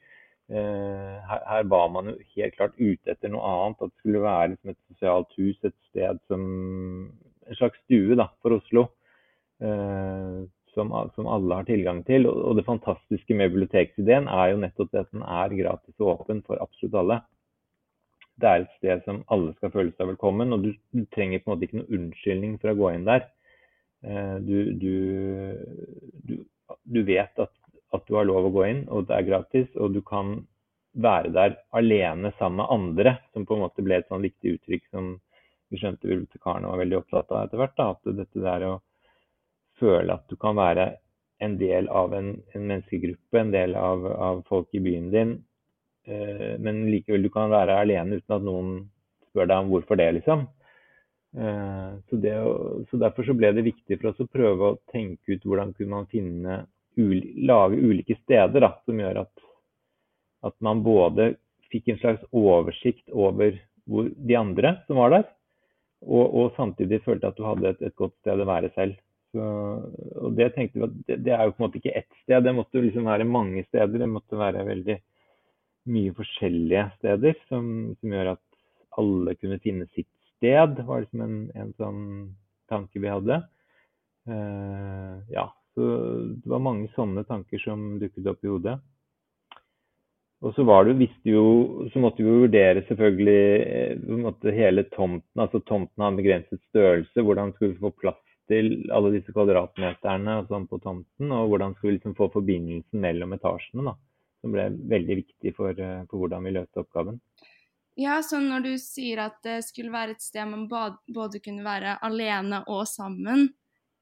[0.49, 3.83] Eh, her, her, var man jo helt klart ute etter noe annet.
[3.83, 6.44] At det skulle være liksom et sosialt hus, et sted som
[7.49, 8.83] En slags stue da, for Oslo.
[9.64, 10.40] Eh,
[10.75, 12.29] som, som, alle har tilgang til.
[12.29, 16.12] Og, og det fantastiske med biblioteksideen er jo nettopp det at den er gratis og
[16.14, 17.23] åpen for absolutt alle.
[18.38, 21.51] Det er et sted som alle skal føle seg velkommen, og du, du trenger på
[21.51, 23.27] en måte ikke noen unnskyldning for å gå inn der.
[24.07, 26.37] Eh, du, du,
[26.85, 27.55] du, vet at
[27.96, 29.68] at du har lov å gå inn, og det er gratis.
[29.77, 30.37] Og du kan
[30.98, 34.87] være der alene sammen med andre, som på en måte ble et sånn viktig uttrykk
[34.92, 35.16] som
[35.68, 37.77] vi skjønte bibliotekarene var veldig opptatt av etter hvert.
[37.77, 38.74] Da, at dette der å
[39.81, 40.90] føle at du kan være
[41.44, 45.37] en del av en, en menneskegruppe, en del av, av, folk i byen din,
[46.09, 48.71] men likevel du kan være alene uten at noen
[49.29, 50.47] spør deg om hvorfor det, liksom.
[51.37, 52.35] Eh, så, det,
[52.90, 55.99] så Derfor så ble det viktig for oss å prøve å tenke ut hvordan kunne
[55.99, 56.62] man finne
[56.99, 59.42] lage ulike steder da, som gjør at,
[60.49, 61.35] at, man både
[61.71, 63.55] fikk en slags oversikt over
[63.87, 65.29] de andre som var der,
[66.03, 68.99] og, og, samtidig følte at du hadde et, et godt sted å være selv.
[69.31, 69.44] Så,
[70.25, 72.42] og det tenkte vi at det, det, er jo på en måte ikke ett sted,
[72.42, 74.01] det måtte liksom være mange steder.
[74.01, 74.99] Det måtte være veldig
[75.90, 77.70] mye forskjellige steder som,
[78.01, 78.44] som gjør at
[78.98, 80.81] alle kunne finne sitt sted.
[80.87, 82.03] Var liksom en, en sånn
[82.70, 83.40] tanke vi hadde.
[84.29, 85.88] Uh, ja, så
[86.35, 88.79] det var mange sånne tanker som dukket opp i hodet.
[90.38, 91.44] Og så var det, visste jo,
[91.90, 95.40] så måtte vi vurdere selvfølgelig eh, hele tomten.
[95.40, 97.24] altså Tomten har begrenset størrelse.
[97.27, 101.33] Hvordan skulle vi få plass til alle disse kvadratmeterne og sånn på tomten?
[101.35, 103.96] Og hvordan skulle vi liksom få forbindelsen mellom etasjene, da,
[104.42, 107.20] som ble veldig viktig for, eh, for hvordan vi løste oppgaven.
[107.98, 111.96] Ja, så når du sier at det skulle være et sted man både kunne være
[112.07, 113.48] alene og sammen,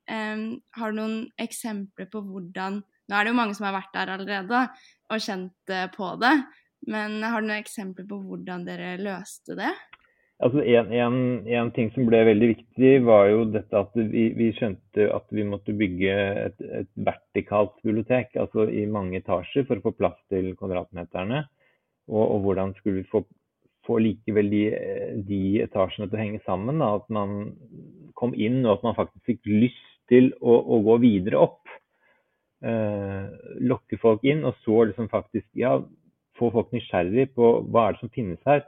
[0.07, 3.93] Um, har du noen eksempler på hvordan Nå er det jo mange som har vært
[3.95, 4.61] der allerede
[5.11, 6.33] og kjent uh, på det,
[6.91, 9.73] men har du noen eksempler på hvordan dere løste det?
[10.45, 11.15] Altså en, en,
[11.49, 15.47] en, ting som ble veldig viktig, var jo dette at vi, vi skjønte at vi
[15.49, 20.51] måtte bygge et, et, vertikalt bibliotek, altså i mange etasjer, for å få plass til
[20.59, 21.47] kvadratmeterne.
[22.13, 23.23] Og, og hvordan skulle vi få,
[23.89, 24.63] få likevel de,
[25.25, 26.85] de, etasjene til å henge sammen?
[26.85, 27.57] Da, at man
[28.21, 31.77] kom inn, og at man faktisk fikk lyst til å, å gå videre opp.
[32.61, 33.25] Eh,
[33.73, 35.79] lokke folk inn, og så liksom faktisk ja,
[36.37, 38.67] få folk nysgjerrig på hva er det som finnes her.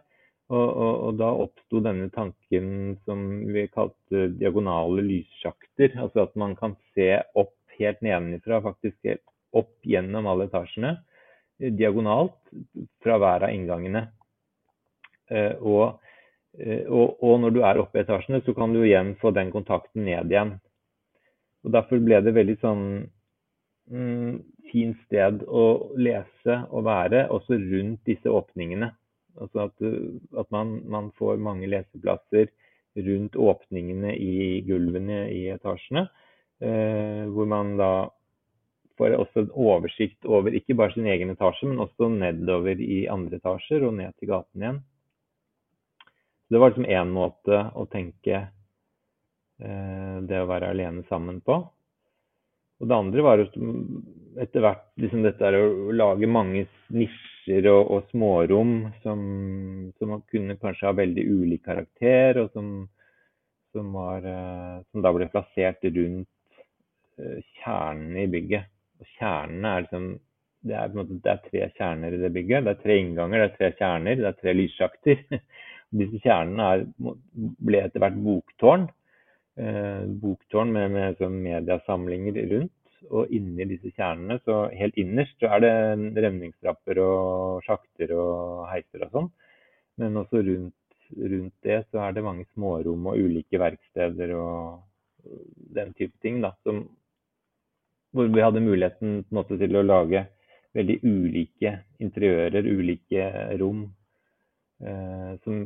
[0.49, 5.93] Og, og, og da oppsto denne tanken som vi kalte diagonale lyssjakter.
[6.01, 9.25] Altså at man kan se opp helt nedenfra, faktisk helt
[9.57, 10.95] opp gjennom alle etasjene.
[11.59, 12.39] Diagonalt
[13.05, 14.07] fra hver av inngangene.
[15.29, 15.61] Eh, eh,
[16.89, 20.07] og, og, når du er oppe i etasjene, så kan du igjen få den kontakten
[20.09, 20.57] ned igjen.
[21.67, 22.85] Og Derfor ble det veldig sånn
[23.93, 24.39] mm,
[24.71, 25.67] fint sted å
[25.99, 28.93] lese og være, også rundt disse åpningene.
[29.39, 29.87] Altså at,
[30.43, 32.51] at man, man, får mange leseplasser
[32.99, 36.09] rundt åpningene i gulvene i etasjene.
[36.59, 37.93] Eh, hvor man da
[38.99, 43.39] får også en oversikt over ikke bare sin egen etasje, men også nedover i andre
[43.39, 44.81] etasjer og ned til gaten igjen.
[46.49, 48.49] Det var liksom én måte å tenke
[49.59, 51.57] Eh, det å være alene sammen på.
[52.79, 57.35] Og det andre var etter hvert liksom dette å lage mange nisjer
[57.71, 59.21] og, og smårom som,
[59.99, 62.73] som, kunne kanskje ha veldig ulik karakter, og som,
[63.75, 66.61] som, var, eh, som da ble plassert rundt
[67.21, 68.69] eh, kjernen i bygget.
[68.99, 70.11] Og kjernen er liksom
[70.69, 72.65] det er, måte, det er, tre kjerner i det bygget.
[72.67, 75.27] Det er tre innganger, det er tre kjerner, det er tre lyssjakter.
[75.99, 76.87] Disse kjernene er,
[77.65, 78.89] ble etter hvert boktårn
[79.59, 82.75] eh, boktårn med, med sånn mediasamlinger rundt.
[83.07, 89.07] Og inni disse kjernene, så helt innerst, så er det revningstrapper og sjakter og heiser
[89.07, 89.29] og sånn.
[90.03, 90.75] Men også rundt,
[91.15, 94.83] rundt, det så er det mange smårom og ulike verksteder og
[95.79, 96.41] den type ting.
[96.43, 96.89] da, som,
[98.11, 100.27] Hvor vi hadde muligheten måte, til å lage
[100.77, 103.29] veldig ulike interiører, ulike
[103.61, 103.87] rom.
[104.81, 105.65] Eh, som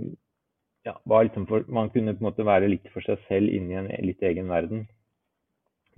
[0.85, 3.77] ja, var liksom for, Man kunne på en måte være litt for seg selv inni
[3.79, 4.87] en litt egen verden.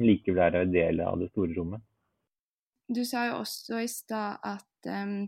[0.03, 1.83] Likevel er en del av det store rommet.
[2.89, 5.25] Du sa jo også i stad at um,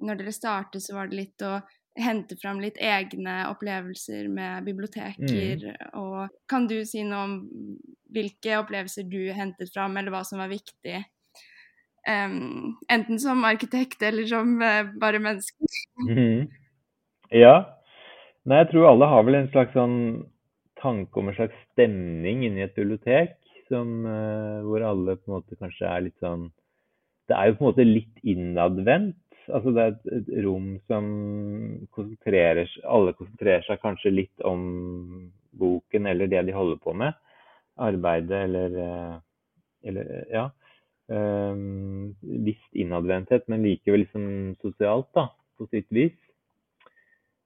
[0.00, 1.58] når dere startet, så var det litt å
[2.00, 5.64] hente fram litt egne opplevelser med biblioteker.
[5.66, 5.88] Mm.
[6.00, 7.34] Og kan du si noe om
[8.14, 11.02] hvilke opplevelser du hentet fram, eller hva som var viktig?
[12.08, 15.68] Um, enten som arkitekt eller som uh, bare menneske.
[16.08, 16.48] Mm.
[17.34, 17.76] Ja.
[18.48, 19.98] Nei, jeg tror alle har vel en slags sånn
[20.80, 23.36] tanke om en slags stemning inni et bibliotek,
[23.70, 26.50] som, uh, hvor alle på en måte kanskje er litt sånn
[27.30, 29.18] Det er jo på en måte litt innadvendt.
[29.50, 31.04] Altså det er et, et rom som
[31.94, 34.62] konsentrerer Alle konsentrerer seg kanskje litt om
[35.60, 37.14] boken eller det de holder på med.
[37.80, 39.14] Arbeidet eller, uh,
[39.86, 40.48] eller Ja.
[41.10, 44.26] Um, visst innadvendthet, men likevel liksom
[44.62, 45.24] sosialt, da,
[45.58, 46.14] på sitt vis.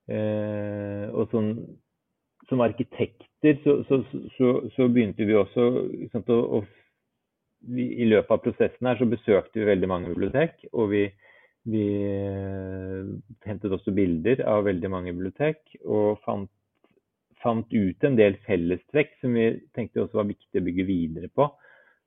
[0.04, 1.54] Uh, og sånn,
[2.54, 4.00] som arkitekter så, så,
[4.36, 5.66] så, så, begynte vi også
[6.14, 6.62] sant, å, å
[7.74, 10.66] vi, I løpet av prosessen her så besøkte vi veldig mange bibliotek.
[10.72, 11.02] Og vi,
[11.72, 13.08] vi uh,
[13.48, 15.62] hentet også bilder av veldig mange bibliotek.
[15.82, 16.50] Og fant,
[17.42, 21.50] fant ut en del fellestrekk som vi tenkte også var viktig å bygge videre på.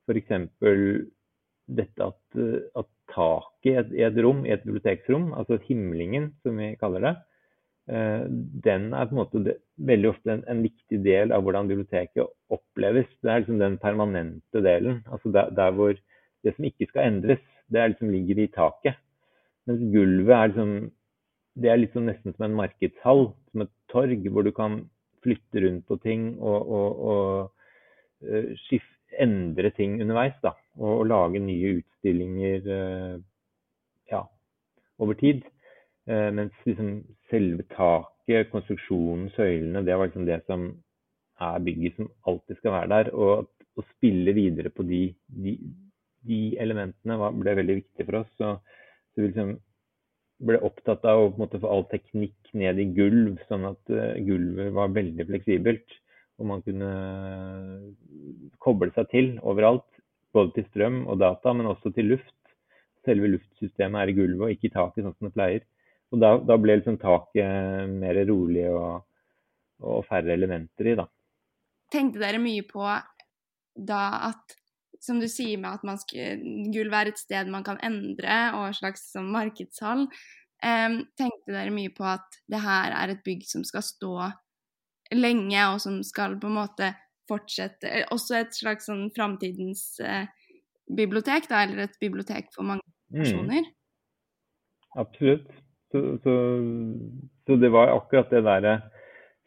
[0.08, 0.32] F.eks
[1.68, 2.38] dette at,
[2.80, 7.14] at taket i et, et, rom, i et biblioteksrom, altså himlingen som vi kaller det,
[7.18, 7.37] eh,
[7.88, 9.54] den er på en måte
[9.88, 13.08] veldig ofte en, en, viktig del av hvordan biblioteket oppleves.
[13.24, 14.98] Det er liksom den permanente delen.
[15.08, 15.94] altså der, der, hvor
[16.44, 19.00] det som ikke skal endres, det liksom ligger i taket.
[19.68, 20.74] Mens gulvet er liksom
[21.58, 24.84] det er liksom nesten som en markedshall, som et torg, hvor du kan
[25.26, 30.36] flytte rundt på ting og, og, og uh, skifte endre ting underveis.
[30.44, 33.22] da, Og, og lage nye utstillinger uh,
[34.12, 34.22] ja,
[35.00, 35.42] over tid.
[36.08, 40.70] Uh, mens liksom selve taket, konstruksjonen, søylene, det var liksom det som
[41.44, 43.14] er bygget som alltid skal være der.
[43.14, 45.02] Og å spille videre på de,
[45.44, 45.58] de,
[46.28, 48.32] de elementene var, ble veldig viktig for oss.
[48.40, 48.56] Så,
[49.14, 49.56] så vi liksom
[50.48, 54.74] ble opptatt av å måte, få all teknikk ned i gulv, sånn at uh, gulvet
[54.76, 55.98] var veldig fleksibelt
[56.38, 56.90] og man kunne
[58.64, 59.88] koble seg til overalt.
[60.36, 62.36] Både til strøm og data, men også til luft.
[63.08, 65.64] Selve luftsystemet er i gulvet og ikke i taket, sånn som det pleier.
[66.14, 69.04] Og da, da ble liksom taket mer rolig og,
[69.84, 71.08] og, færre elementer i, da.
[71.92, 72.86] Tenkte dere mye på
[73.88, 74.56] da at
[75.04, 76.42] som du sier med at man skal,
[76.74, 80.08] gulvet er et sted man kan endre, og en slags sånn markedshall.
[80.66, 84.14] Um, tenkte dere mye på at det her er et bygg som skal stå
[85.14, 86.90] lenge, og som skal på en måte
[87.28, 90.26] fortsette eh, Også et slags sånn framtidens uh,
[90.88, 93.22] bibliotek, da, eller et bibliotek for mange mm.
[93.22, 93.68] personer.
[93.68, 93.74] Mm.
[95.04, 95.67] Absolutt.
[95.92, 96.34] Så, så,
[97.48, 98.74] så, det var akkurat det derre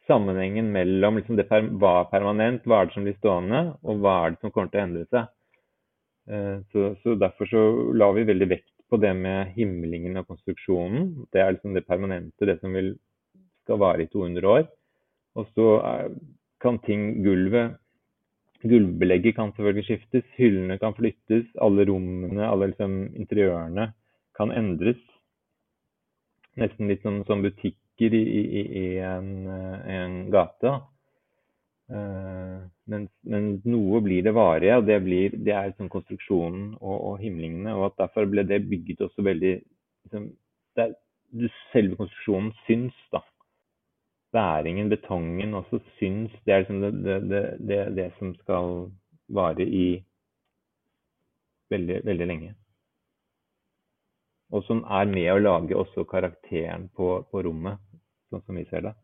[0.09, 4.01] sammenhengen mellom liksom det per, hva er permanent, hva er det som blir stående, og
[4.01, 5.29] hva er det som kommer til å endre seg.
[6.31, 11.13] Eh, så, så, derfor så la vi veldig vekt på det med himlingen og konstruksjonen.
[11.31, 12.95] Det er liksom det permanente, det som vil,
[13.67, 14.67] skal vare i 200 år.
[15.39, 15.69] Og så
[16.61, 17.79] kan ting Gulvet
[18.61, 23.87] Gulvbelegget kan selvfølgelig skiftes, hyllene kan flyttes, alle rommene, alle liksom interiørene
[24.37, 25.01] kan endres.
[26.61, 30.75] Nesten litt som, som butikker i, i, i en, en, gate.
[31.91, 36.97] Uh, men, men, noe blir det varige, og det, blir, det er liksom konstruksjonen og,
[36.97, 37.75] og, himlingene.
[37.75, 40.31] og at Derfor ble det bygget også veldig liksom,
[40.79, 40.97] er,
[41.71, 43.21] Selve konstruksjonen syns, da
[44.33, 46.33] væringen, betongen, også syns.
[46.47, 48.91] Det er liksom det, det, det som skal
[49.29, 50.05] vare i
[51.71, 52.55] veldig, veldig lenge.
[54.51, 57.79] Og som er med å lage også karakteren på, på rommet,
[58.31, 58.97] sånn som vi ser det.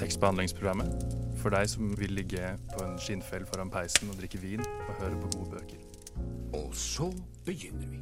[0.00, 4.92] Tekstbehandlingsprogrammet for deg som vil ligge på en skinnfell foran peisen og drikke vin og
[5.02, 5.80] høre på gode bøker.
[6.56, 7.10] Og så
[7.44, 8.00] begynner vi.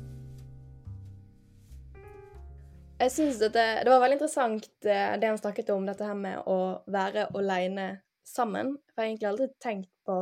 [3.02, 3.50] Jeg synes det,
[3.82, 7.88] det var veldig interessant eh, det han snakket om, dette her med å være aleine
[8.22, 8.76] sammen.
[8.92, 10.20] For jeg har egentlig aldri tenkt på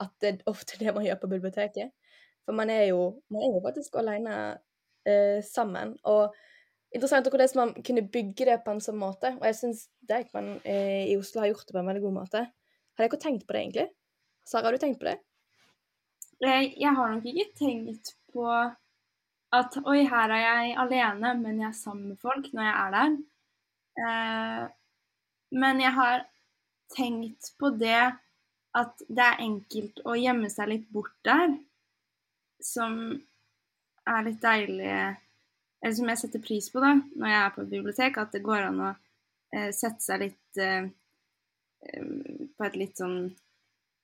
[0.00, 1.92] at det er ofte det man gjør på biblioteket.
[2.48, 4.38] For man er jo, man er jo faktisk aleine
[5.08, 5.94] eh, sammen.
[6.10, 6.34] Og
[6.94, 9.34] interessant hvordan man kunne bygge det på en sånn måte.
[9.40, 12.46] Og jeg syns Deichman eh, i Oslo har gjort det på en veldig god måte.
[12.94, 13.88] Har dere tenkt på det, egentlig?
[14.46, 15.18] Sara, har du tenkt på det?
[16.44, 18.44] Jeg har nok ikke tenkt på
[19.54, 22.94] at oi, her er jeg alene, men jeg er sammen med folk når jeg er
[22.94, 23.16] der.
[24.04, 24.64] Eh,
[25.54, 26.24] men jeg har
[26.94, 28.02] tenkt på det
[28.74, 31.54] at det er enkelt å gjemme seg litt bort der,
[32.62, 32.98] som
[34.10, 37.72] er litt deilig Eller som jeg setter pris på da, når jeg er på et
[37.72, 38.90] bibliotek, at det går an å
[39.54, 40.86] eh, sette seg litt eh,
[41.88, 42.06] eh,
[42.56, 43.18] på et litt sånn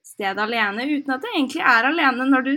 [0.04, 2.26] sted alene, uten at det egentlig er alene.
[2.28, 2.52] Når, du,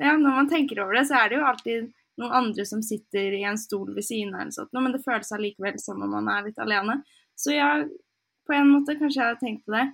[0.00, 3.36] ja, når man tenker over det, så er det jo alltid noen andre som sitter
[3.38, 6.30] i en stol ved siden av, eller sånt, men det føles allikevel som om man
[6.32, 7.00] er litt alene.
[7.38, 7.70] Så ja,
[8.48, 9.86] på en måte kanskje jeg har tenkt på det.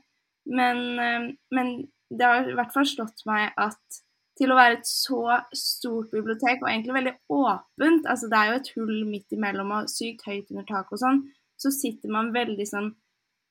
[0.51, 1.75] Men, eh, men
[2.11, 4.01] det har i hvert fall slått meg at
[4.39, 8.59] til å være et så stort bibliotek, og egentlig veldig åpent, altså det er jo
[8.59, 11.21] et hull midt imellom og sykt høyt under taket og sånn,
[11.61, 12.91] så sitter man veldig sånn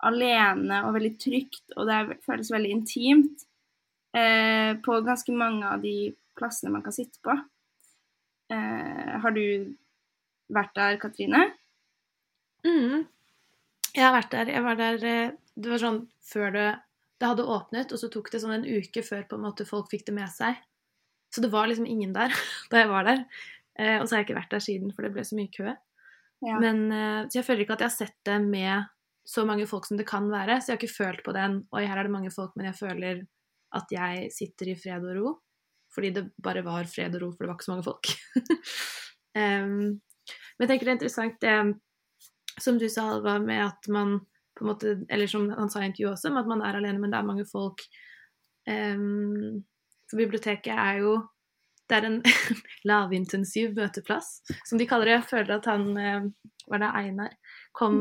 [0.03, 3.45] alene og veldig trygt, og det føles veldig intimt
[4.17, 7.35] eh, på ganske mange av de plassene man kan sitte på.
[8.51, 9.45] Eh, har du
[10.53, 11.45] vært der, Katrine?
[12.67, 13.05] Mm.
[13.93, 14.51] Jeg har vært der.
[14.51, 16.67] Jeg var der eh, Det var sånn før det,
[17.21, 19.91] det hadde åpnet, og så tok det sånn en uke før på en måte folk
[19.91, 20.57] fikk det med seg.
[21.33, 22.33] Så det var liksom ingen der
[22.71, 23.25] da jeg var der.
[23.79, 25.71] Eh, og så har jeg ikke vært der siden, for det ble så mye kø.
[26.43, 26.59] Ja.
[26.61, 28.89] Men eh, Så jeg føler ikke at jeg har sett det med
[29.23, 30.59] så mange folk som det kan være.
[30.59, 32.79] Så jeg har ikke følt på den Oi, her er det mange folk, men jeg
[32.79, 33.23] føler
[33.73, 35.31] at jeg sitter i fred og ro.
[35.93, 38.11] Fordi det bare var fred og ro, for det var ikke så mange folk.
[39.41, 39.73] um,
[40.57, 41.57] men jeg tenker det er interessant det
[42.61, 44.19] som du sa, Halva, med at man
[44.53, 46.99] på en måte Eller som han sa i intervjuet også, med at man er alene,
[47.01, 47.81] men det er mange folk.
[48.69, 49.63] Em,
[50.13, 51.13] for biblioteket er jo
[51.89, 52.19] det er en
[52.89, 55.15] lavintensiv møteplass, som de kaller det.
[55.17, 56.27] Jeg føler at han, eh,
[56.69, 57.33] var det Einar,
[57.75, 57.97] kom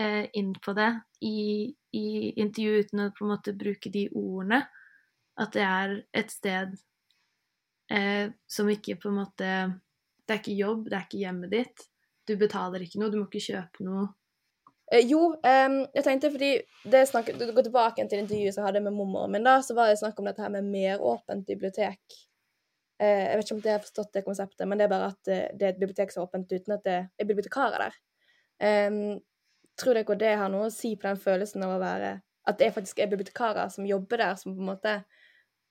[0.00, 0.90] eh, inn på det
[1.24, 2.06] i, i
[2.40, 4.64] intervju uten å på en måte bruke de ordene.
[5.38, 6.74] At det er et sted
[7.94, 9.52] eh, som ikke på en måte
[10.26, 11.84] Det er ikke jobb, det er ikke hjemmet ditt.
[12.28, 14.08] Du betaler ikke noe, du må ikke kjøpe noe.
[14.92, 16.52] Eh, jo, em, jeg tenkte fordi
[16.88, 19.74] det snakket, Du går tilbake til intervjuet som jeg hadde med mormoren min, da, så
[19.76, 22.00] var det snakk om dette her med meråpent bibliotek.
[23.00, 25.28] Eh, jeg vet ikke om jeg har forstått det konseptet, men det er bare at
[25.28, 27.98] eh, det er et bibliotek som er åpent uten at det er bibliotekarer der.
[28.64, 29.20] Em,
[29.78, 32.16] tror dere det har noe å si på den følelsen av å være
[32.48, 34.92] At det faktisk er bibliotekarer som jobber der, som på en måte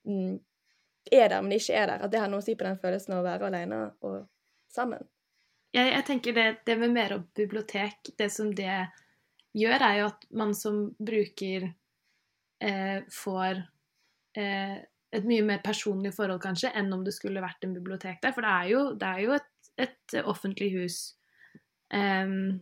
[0.06, 0.38] mm,
[1.12, 2.04] er der, men ikke er der?
[2.06, 4.28] At det har noe å si på den følelsen av å være alene og
[4.70, 5.02] sammen?
[5.74, 8.86] Jeg, jeg tenker det, det med mer bibliotek, det som det
[9.58, 11.68] gjør, er jo at man som bruker
[12.64, 13.62] eh, får
[14.38, 14.78] eh,
[15.18, 18.36] et mye mer personlig forhold, kanskje, enn om det skulle vært en bibliotek der.
[18.36, 20.98] For det er jo, det er jo et, et offentlig hus.
[21.94, 22.60] Um,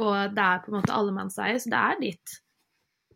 [0.00, 2.38] og det er på en måte allemannseie, så det er ditt.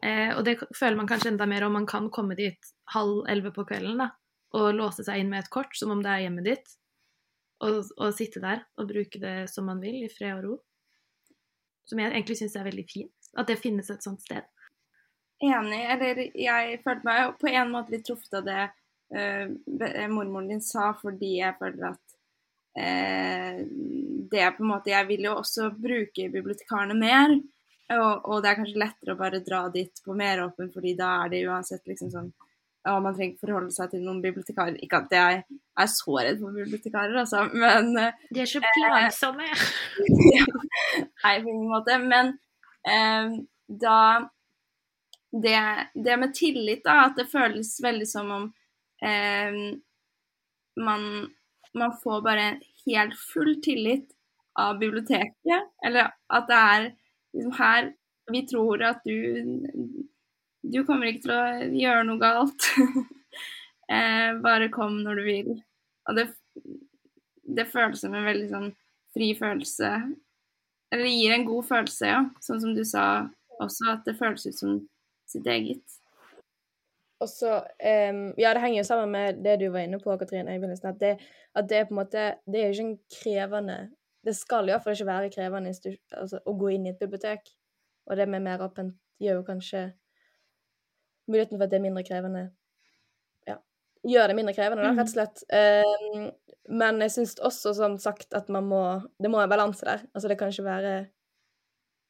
[0.05, 3.51] Eh, og det føler man kanskje enda mer om man kan komme dit halv elleve
[3.57, 4.12] på kvelden da,
[4.55, 6.76] og låse seg inn med et kort, som om det er hjemmet ditt,
[7.66, 10.57] og, og sitte der og bruke det som man vil, i fred og ro.
[11.89, 13.30] Som jeg egentlig syns er veldig fint.
[13.39, 14.47] At det finnes et sånt sted.
[15.45, 15.80] Enig.
[15.95, 18.62] Eller jeg følte meg på en måte litt truffet av det
[19.14, 22.16] uh, mormoren din sa, fordi jeg føler at
[22.78, 23.61] uh,
[24.28, 27.39] det er på en måte Jeg vil jo også bruke bibliotekarene mer.
[27.97, 31.32] Og, og det er kanskje lettere å bare dra dit på meråpen, fordi da er
[31.32, 32.28] det uansett liksom sånn
[32.89, 34.78] ja, man trenger ikke forholde seg til noen bibliotekarer.
[34.84, 39.49] Ikke at jeg er så redd for bibliotekarer, altså, men eh, De er så plagsomme.
[41.24, 41.99] Nei, på ingen måte.
[42.01, 42.32] Men
[42.89, 43.39] eh,
[43.84, 44.01] da
[45.28, 45.59] det,
[45.95, 48.47] det med tillit, da, at det føles veldig som om
[49.05, 49.59] eh,
[50.80, 51.03] man,
[51.76, 52.47] man får bare
[52.86, 54.09] helt full tillit
[54.59, 55.72] av biblioteket.
[55.84, 56.91] Eller at det er
[57.36, 57.95] liksom her
[58.28, 59.14] Vi tror at du
[60.63, 61.43] Du kommer ikke til å
[61.79, 62.69] gjøre noe galt.
[63.95, 65.51] eh, bare kom når du vil.
[66.09, 66.29] Og det,
[67.45, 68.71] det føles som en veldig sånn
[69.17, 69.93] fri følelse.
[70.93, 72.21] Eller det gir en god følelse, ja.
[72.45, 73.05] Sånn som du sa
[73.59, 74.77] også, at det føles ut som
[75.29, 75.99] sitt eget.
[77.19, 80.55] Og så um, Ja, det henger jo sammen med det du var inne på, Katrine,
[80.55, 80.95] i begynnelsen.
[80.95, 81.15] At det,
[81.55, 83.79] at det er på en måte Det er jo ikke en krevende
[84.27, 85.73] Det skal iallfall ikke være krevende
[86.15, 87.51] altså, å gå inn i et bibliotek.
[88.09, 89.83] Og det med mer åpent gjør jo kanskje
[91.31, 92.49] muligheten for at det er mindre krevende
[93.49, 93.57] Ja,
[94.09, 95.45] gjør det mindre krevende, da, rett og slett.
[95.49, 96.29] Um,
[96.79, 98.83] men jeg syns også, som sagt, at man må
[99.16, 100.05] Det må en balanse der.
[100.12, 100.95] Altså, det kan ikke være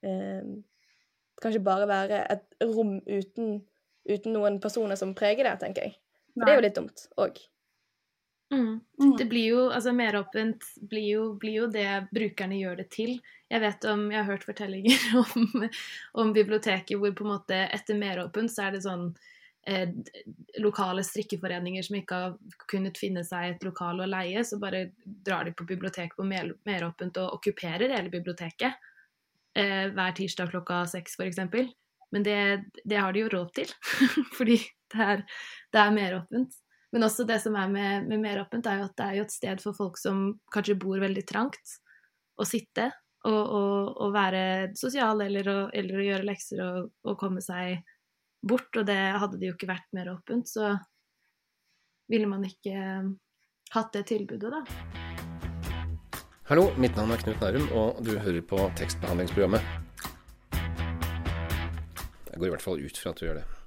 [0.02, 3.60] um, Det kan ikke bare være et rom uten
[4.08, 5.96] uten noen personer som preger det, tenker jeg.
[6.34, 7.40] For det er jo litt dumt òg.
[8.50, 8.80] Mm.
[9.18, 13.18] Det blir jo, altså Meråpent blir jo, blir jo det brukerne gjør det til.
[13.50, 15.66] Jeg vet om, jeg har hørt fortellinger om,
[16.22, 19.10] om biblioteket hvor på en måte etter Meråpent så er det sånn
[19.68, 19.92] eh,
[20.64, 22.36] lokale strikkeforeninger som ikke har
[22.72, 26.56] kunnet finne seg et lokal å leie, så bare drar de på biblioteket på Mer-
[26.68, 28.72] Meråpent og okkuperer hele biblioteket
[29.58, 31.44] eh, hver tirsdag klokka seks f.eks.
[32.16, 32.38] Men det,
[32.88, 33.76] det har de jo råd til,
[34.38, 34.56] fordi
[34.94, 35.26] det er,
[35.74, 36.56] det er meråpent.
[36.94, 39.34] Men også det som er med, med meråpent, er jo at det er jo et
[39.34, 41.76] sted for folk som kanskje bor veldig trangt,
[42.38, 42.90] å sitte.
[43.26, 44.42] og, og, og være
[44.78, 47.82] sosial eller å, eller å gjøre lekser og, og, komme seg
[48.46, 48.70] bort.
[48.78, 50.76] Og det hadde det jo ikke vært mer åpent, så
[52.08, 53.10] ville man ikke eh,
[53.74, 54.62] hatt det tilbudet, da.
[56.48, 59.60] Hallo, mitt navn er Knut Nærum, og du hører på tekstbehandlingsprogrammet.
[62.30, 63.57] Jeg går i hvert fall ut fra at du gjør det.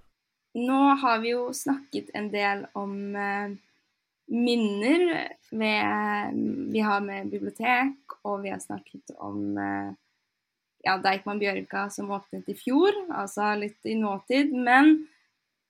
[0.53, 3.53] Nå har vi jo snakket en del om eh,
[4.31, 5.05] minner
[5.51, 6.39] ved,
[6.73, 9.93] vi har med bibliotek, og vi har snakket om eh,
[10.83, 14.51] ja, Deichman Bjørka som åpnet i fjor, altså litt i nåtid.
[14.51, 14.93] Men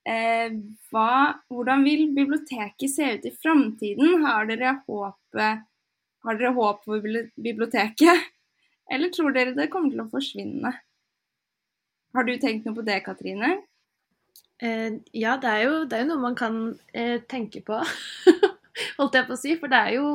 [0.09, 0.49] eh,
[0.89, 4.25] hva, hvordan vil biblioteket se ut i framtiden?
[4.25, 5.67] Har dere håpet
[6.21, 7.01] har dere håp for
[7.41, 8.29] biblioteket,
[8.93, 10.73] eller tror dere det kommer til å forsvinne?
[12.11, 13.55] Har du tenkt noe på det, Katrine?
[14.61, 16.57] Eh, ja, det er, jo, det er, jo, noe man kan
[16.93, 17.79] eh, tenke på,
[18.99, 19.55] holdt jeg på å si.
[19.57, 20.05] For det er jo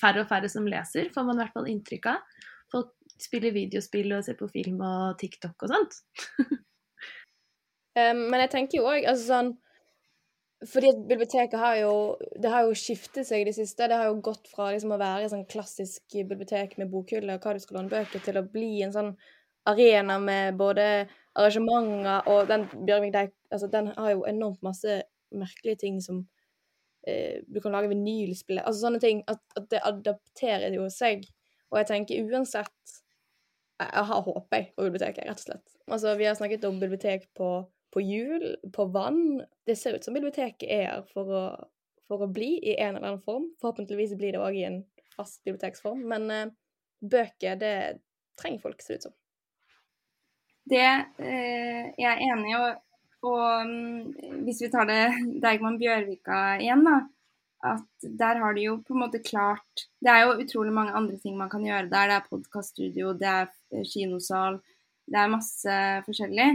[0.00, 2.46] færre og færre som leser, får man i hvert fall inntrykk av.
[2.74, 6.00] Folk spiller videospill og ser på film og TikTok og sånt.
[7.96, 9.54] um, men jeg tenker jo òg, altså sånn
[10.64, 11.94] fordi at biblioteket har jo
[12.40, 13.88] Det har jo skiftet seg i det siste.
[13.90, 17.52] Det har jo gått fra liksom å være sånn klassisk bibliotek med bokhylle og hva
[17.52, 19.10] du skal låne bøker, til å bli en sånn
[19.68, 20.86] arena med både
[21.34, 25.02] arrangementer og den Bjørvik Deik altså Den har jo enormt masse
[25.34, 26.24] merkelige ting som
[27.06, 29.24] eh, Du kan lage vinylspill Altså sånne ting.
[29.28, 31.26] At, at, det adapterer jo seg.
[31.72, 32.98] Og jeg tenker uansett
[33.80, 35.78] Jeg, har håp, på biblioteket, rett og slett.
[35.90, 37.64] Altså, vi har snakket om bibliotek på
[37.94, 39.44] på hjul, på vann.
[39.66, 41.42] Det ser ut som biblioteket er her for å,
[42.10, 43.52] for å bli i en eller annen form.
[43.62, 44.80] Forhåpentligvis blir det òg i en
[45.14, 46.02] fast biblioteksform.
[46.10, 46.54] Men eh,
[47.04, 47.74] bøker, det
[48.40, 49.16] trenger folk, ser det ut som.
[50.70, 52.60] Det eh, jeg er enig i,
[53.24, 54.12] og, um,
[54.46, 55.02] hvis vi tar det
[55.44, 57.02] Deigman-Bjørvika igjen, da.
[57.64, 61.16] At der har de jo på en måte klart Det er jo utrolig mange andre
[61.22, 62.10] ting man kan gjøre der.
[62.10, 64.58] Det er podkaststudio, det er kinosal,
[65.08, 66.50] det er masse forskjellig.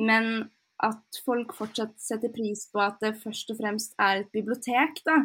[0.00, 0.50] Men
[0.82, 5.20] at folk fortsatt setter pris på at det først og fremst er et bibliotek, da.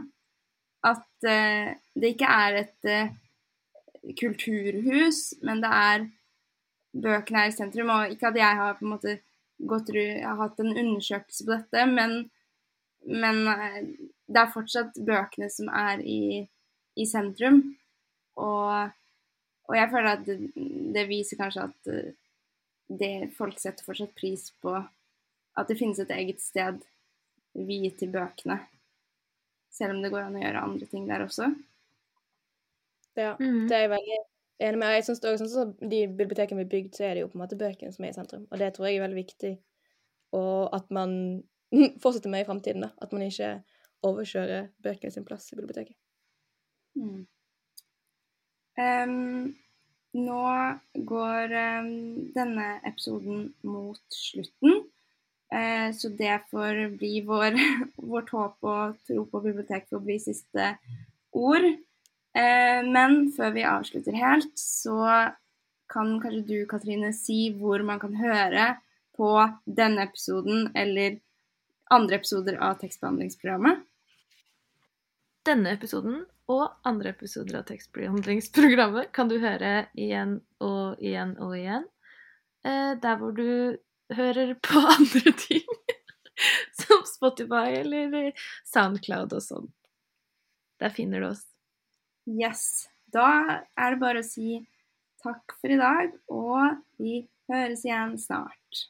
[0.86, 3.13] At eh, det ikke er et eh,
[4.19, 6.05] kulturhus, men det er
[6.95, 7.91] bøkene er i sentrum.
[7.93, 9.17] Og ikke at jeg har på en måte
[9.69, 12.17] gått har hatt en undersøkelse på dette, men,
[13.07, 13.79] men uh,
[14.27, 16.43] det er fortsatt bøkene som er i,
[16.99, 17.61] i sentrum.
[18.35, 18.91] Og,
[19.69, 20.39] og, jeg føler at det,
[20.95, 21.91] det viser kanskje at
[22.99, 26.83] det folk setter fortsatt pris på at det finnes et eget sted
[27.55, 28.59] viet til bøkene.
[29.71, 31.49] Selv om det går an å gjøre andre ting der også.
[33.15, 33.67] Ja, mm.
[33.69, 34.19] det er jeg veldig
[34.64, 34.93] enig med.
[34.95, 37.39] Jeg synes det også, sånn som De bibliotekene blir bygd, så er det jo på
[37.39, 38.47] en måte bøkene som er i sentrum.
[38.51, 39.53] Og det tror jeg er veldig viktig.
[40.36, 41.12] Og at man
[42.03, 42.88] fortsetter med i framtiden.
[43.01, 43.58] At man ikke
[44.06, 45.97] overkjører bøkene sin plass i biblioteket.
[46.95, 47.26] Mm.
[48.76, 49.56] Um,
[50.16, 50.43] nå
[51.08, 51.89] går um,
[52.36, 54.86] denne episoden mot slutten.
[55.53, 57.60] Uh, så det får bli vår,
[58.12, 60.74] vårt håp og tro på biblioteket for å bli siste
[61.36, 61.68] ord.
[62.36, 64.99] Eh, men før vi avslutter helt, så
[65.91, 68.73] kan kanskje du, Katrine, si hvor man kan høre
[69.15, 69.31] på
[69.65, 71.19] denne episoden eller
[71.93, 73.83] andre episoder av tekstbehandlingsprogrammet?
[75.45, 81.88] Denne episoden og andre episoder av tekstbehandlingsprogrammet kan du høre igjen og igjen og igjen.
[82.65, 83.77] Eh, der hvor du
[84.15, 85.81] hører på andre ting.
[86.75, 88.33] Som Spotify eller
[88.67, 89.69] Soundcloud og sånn.
[90.81, 91.45] Der finner du oss.
[92.26, 92.89] Yes.
[93.13, 94.59] Da er det bare å si
[95.23, 97.21] takk for i dag, og vi
[97.51, 98.86] høres igjen snart.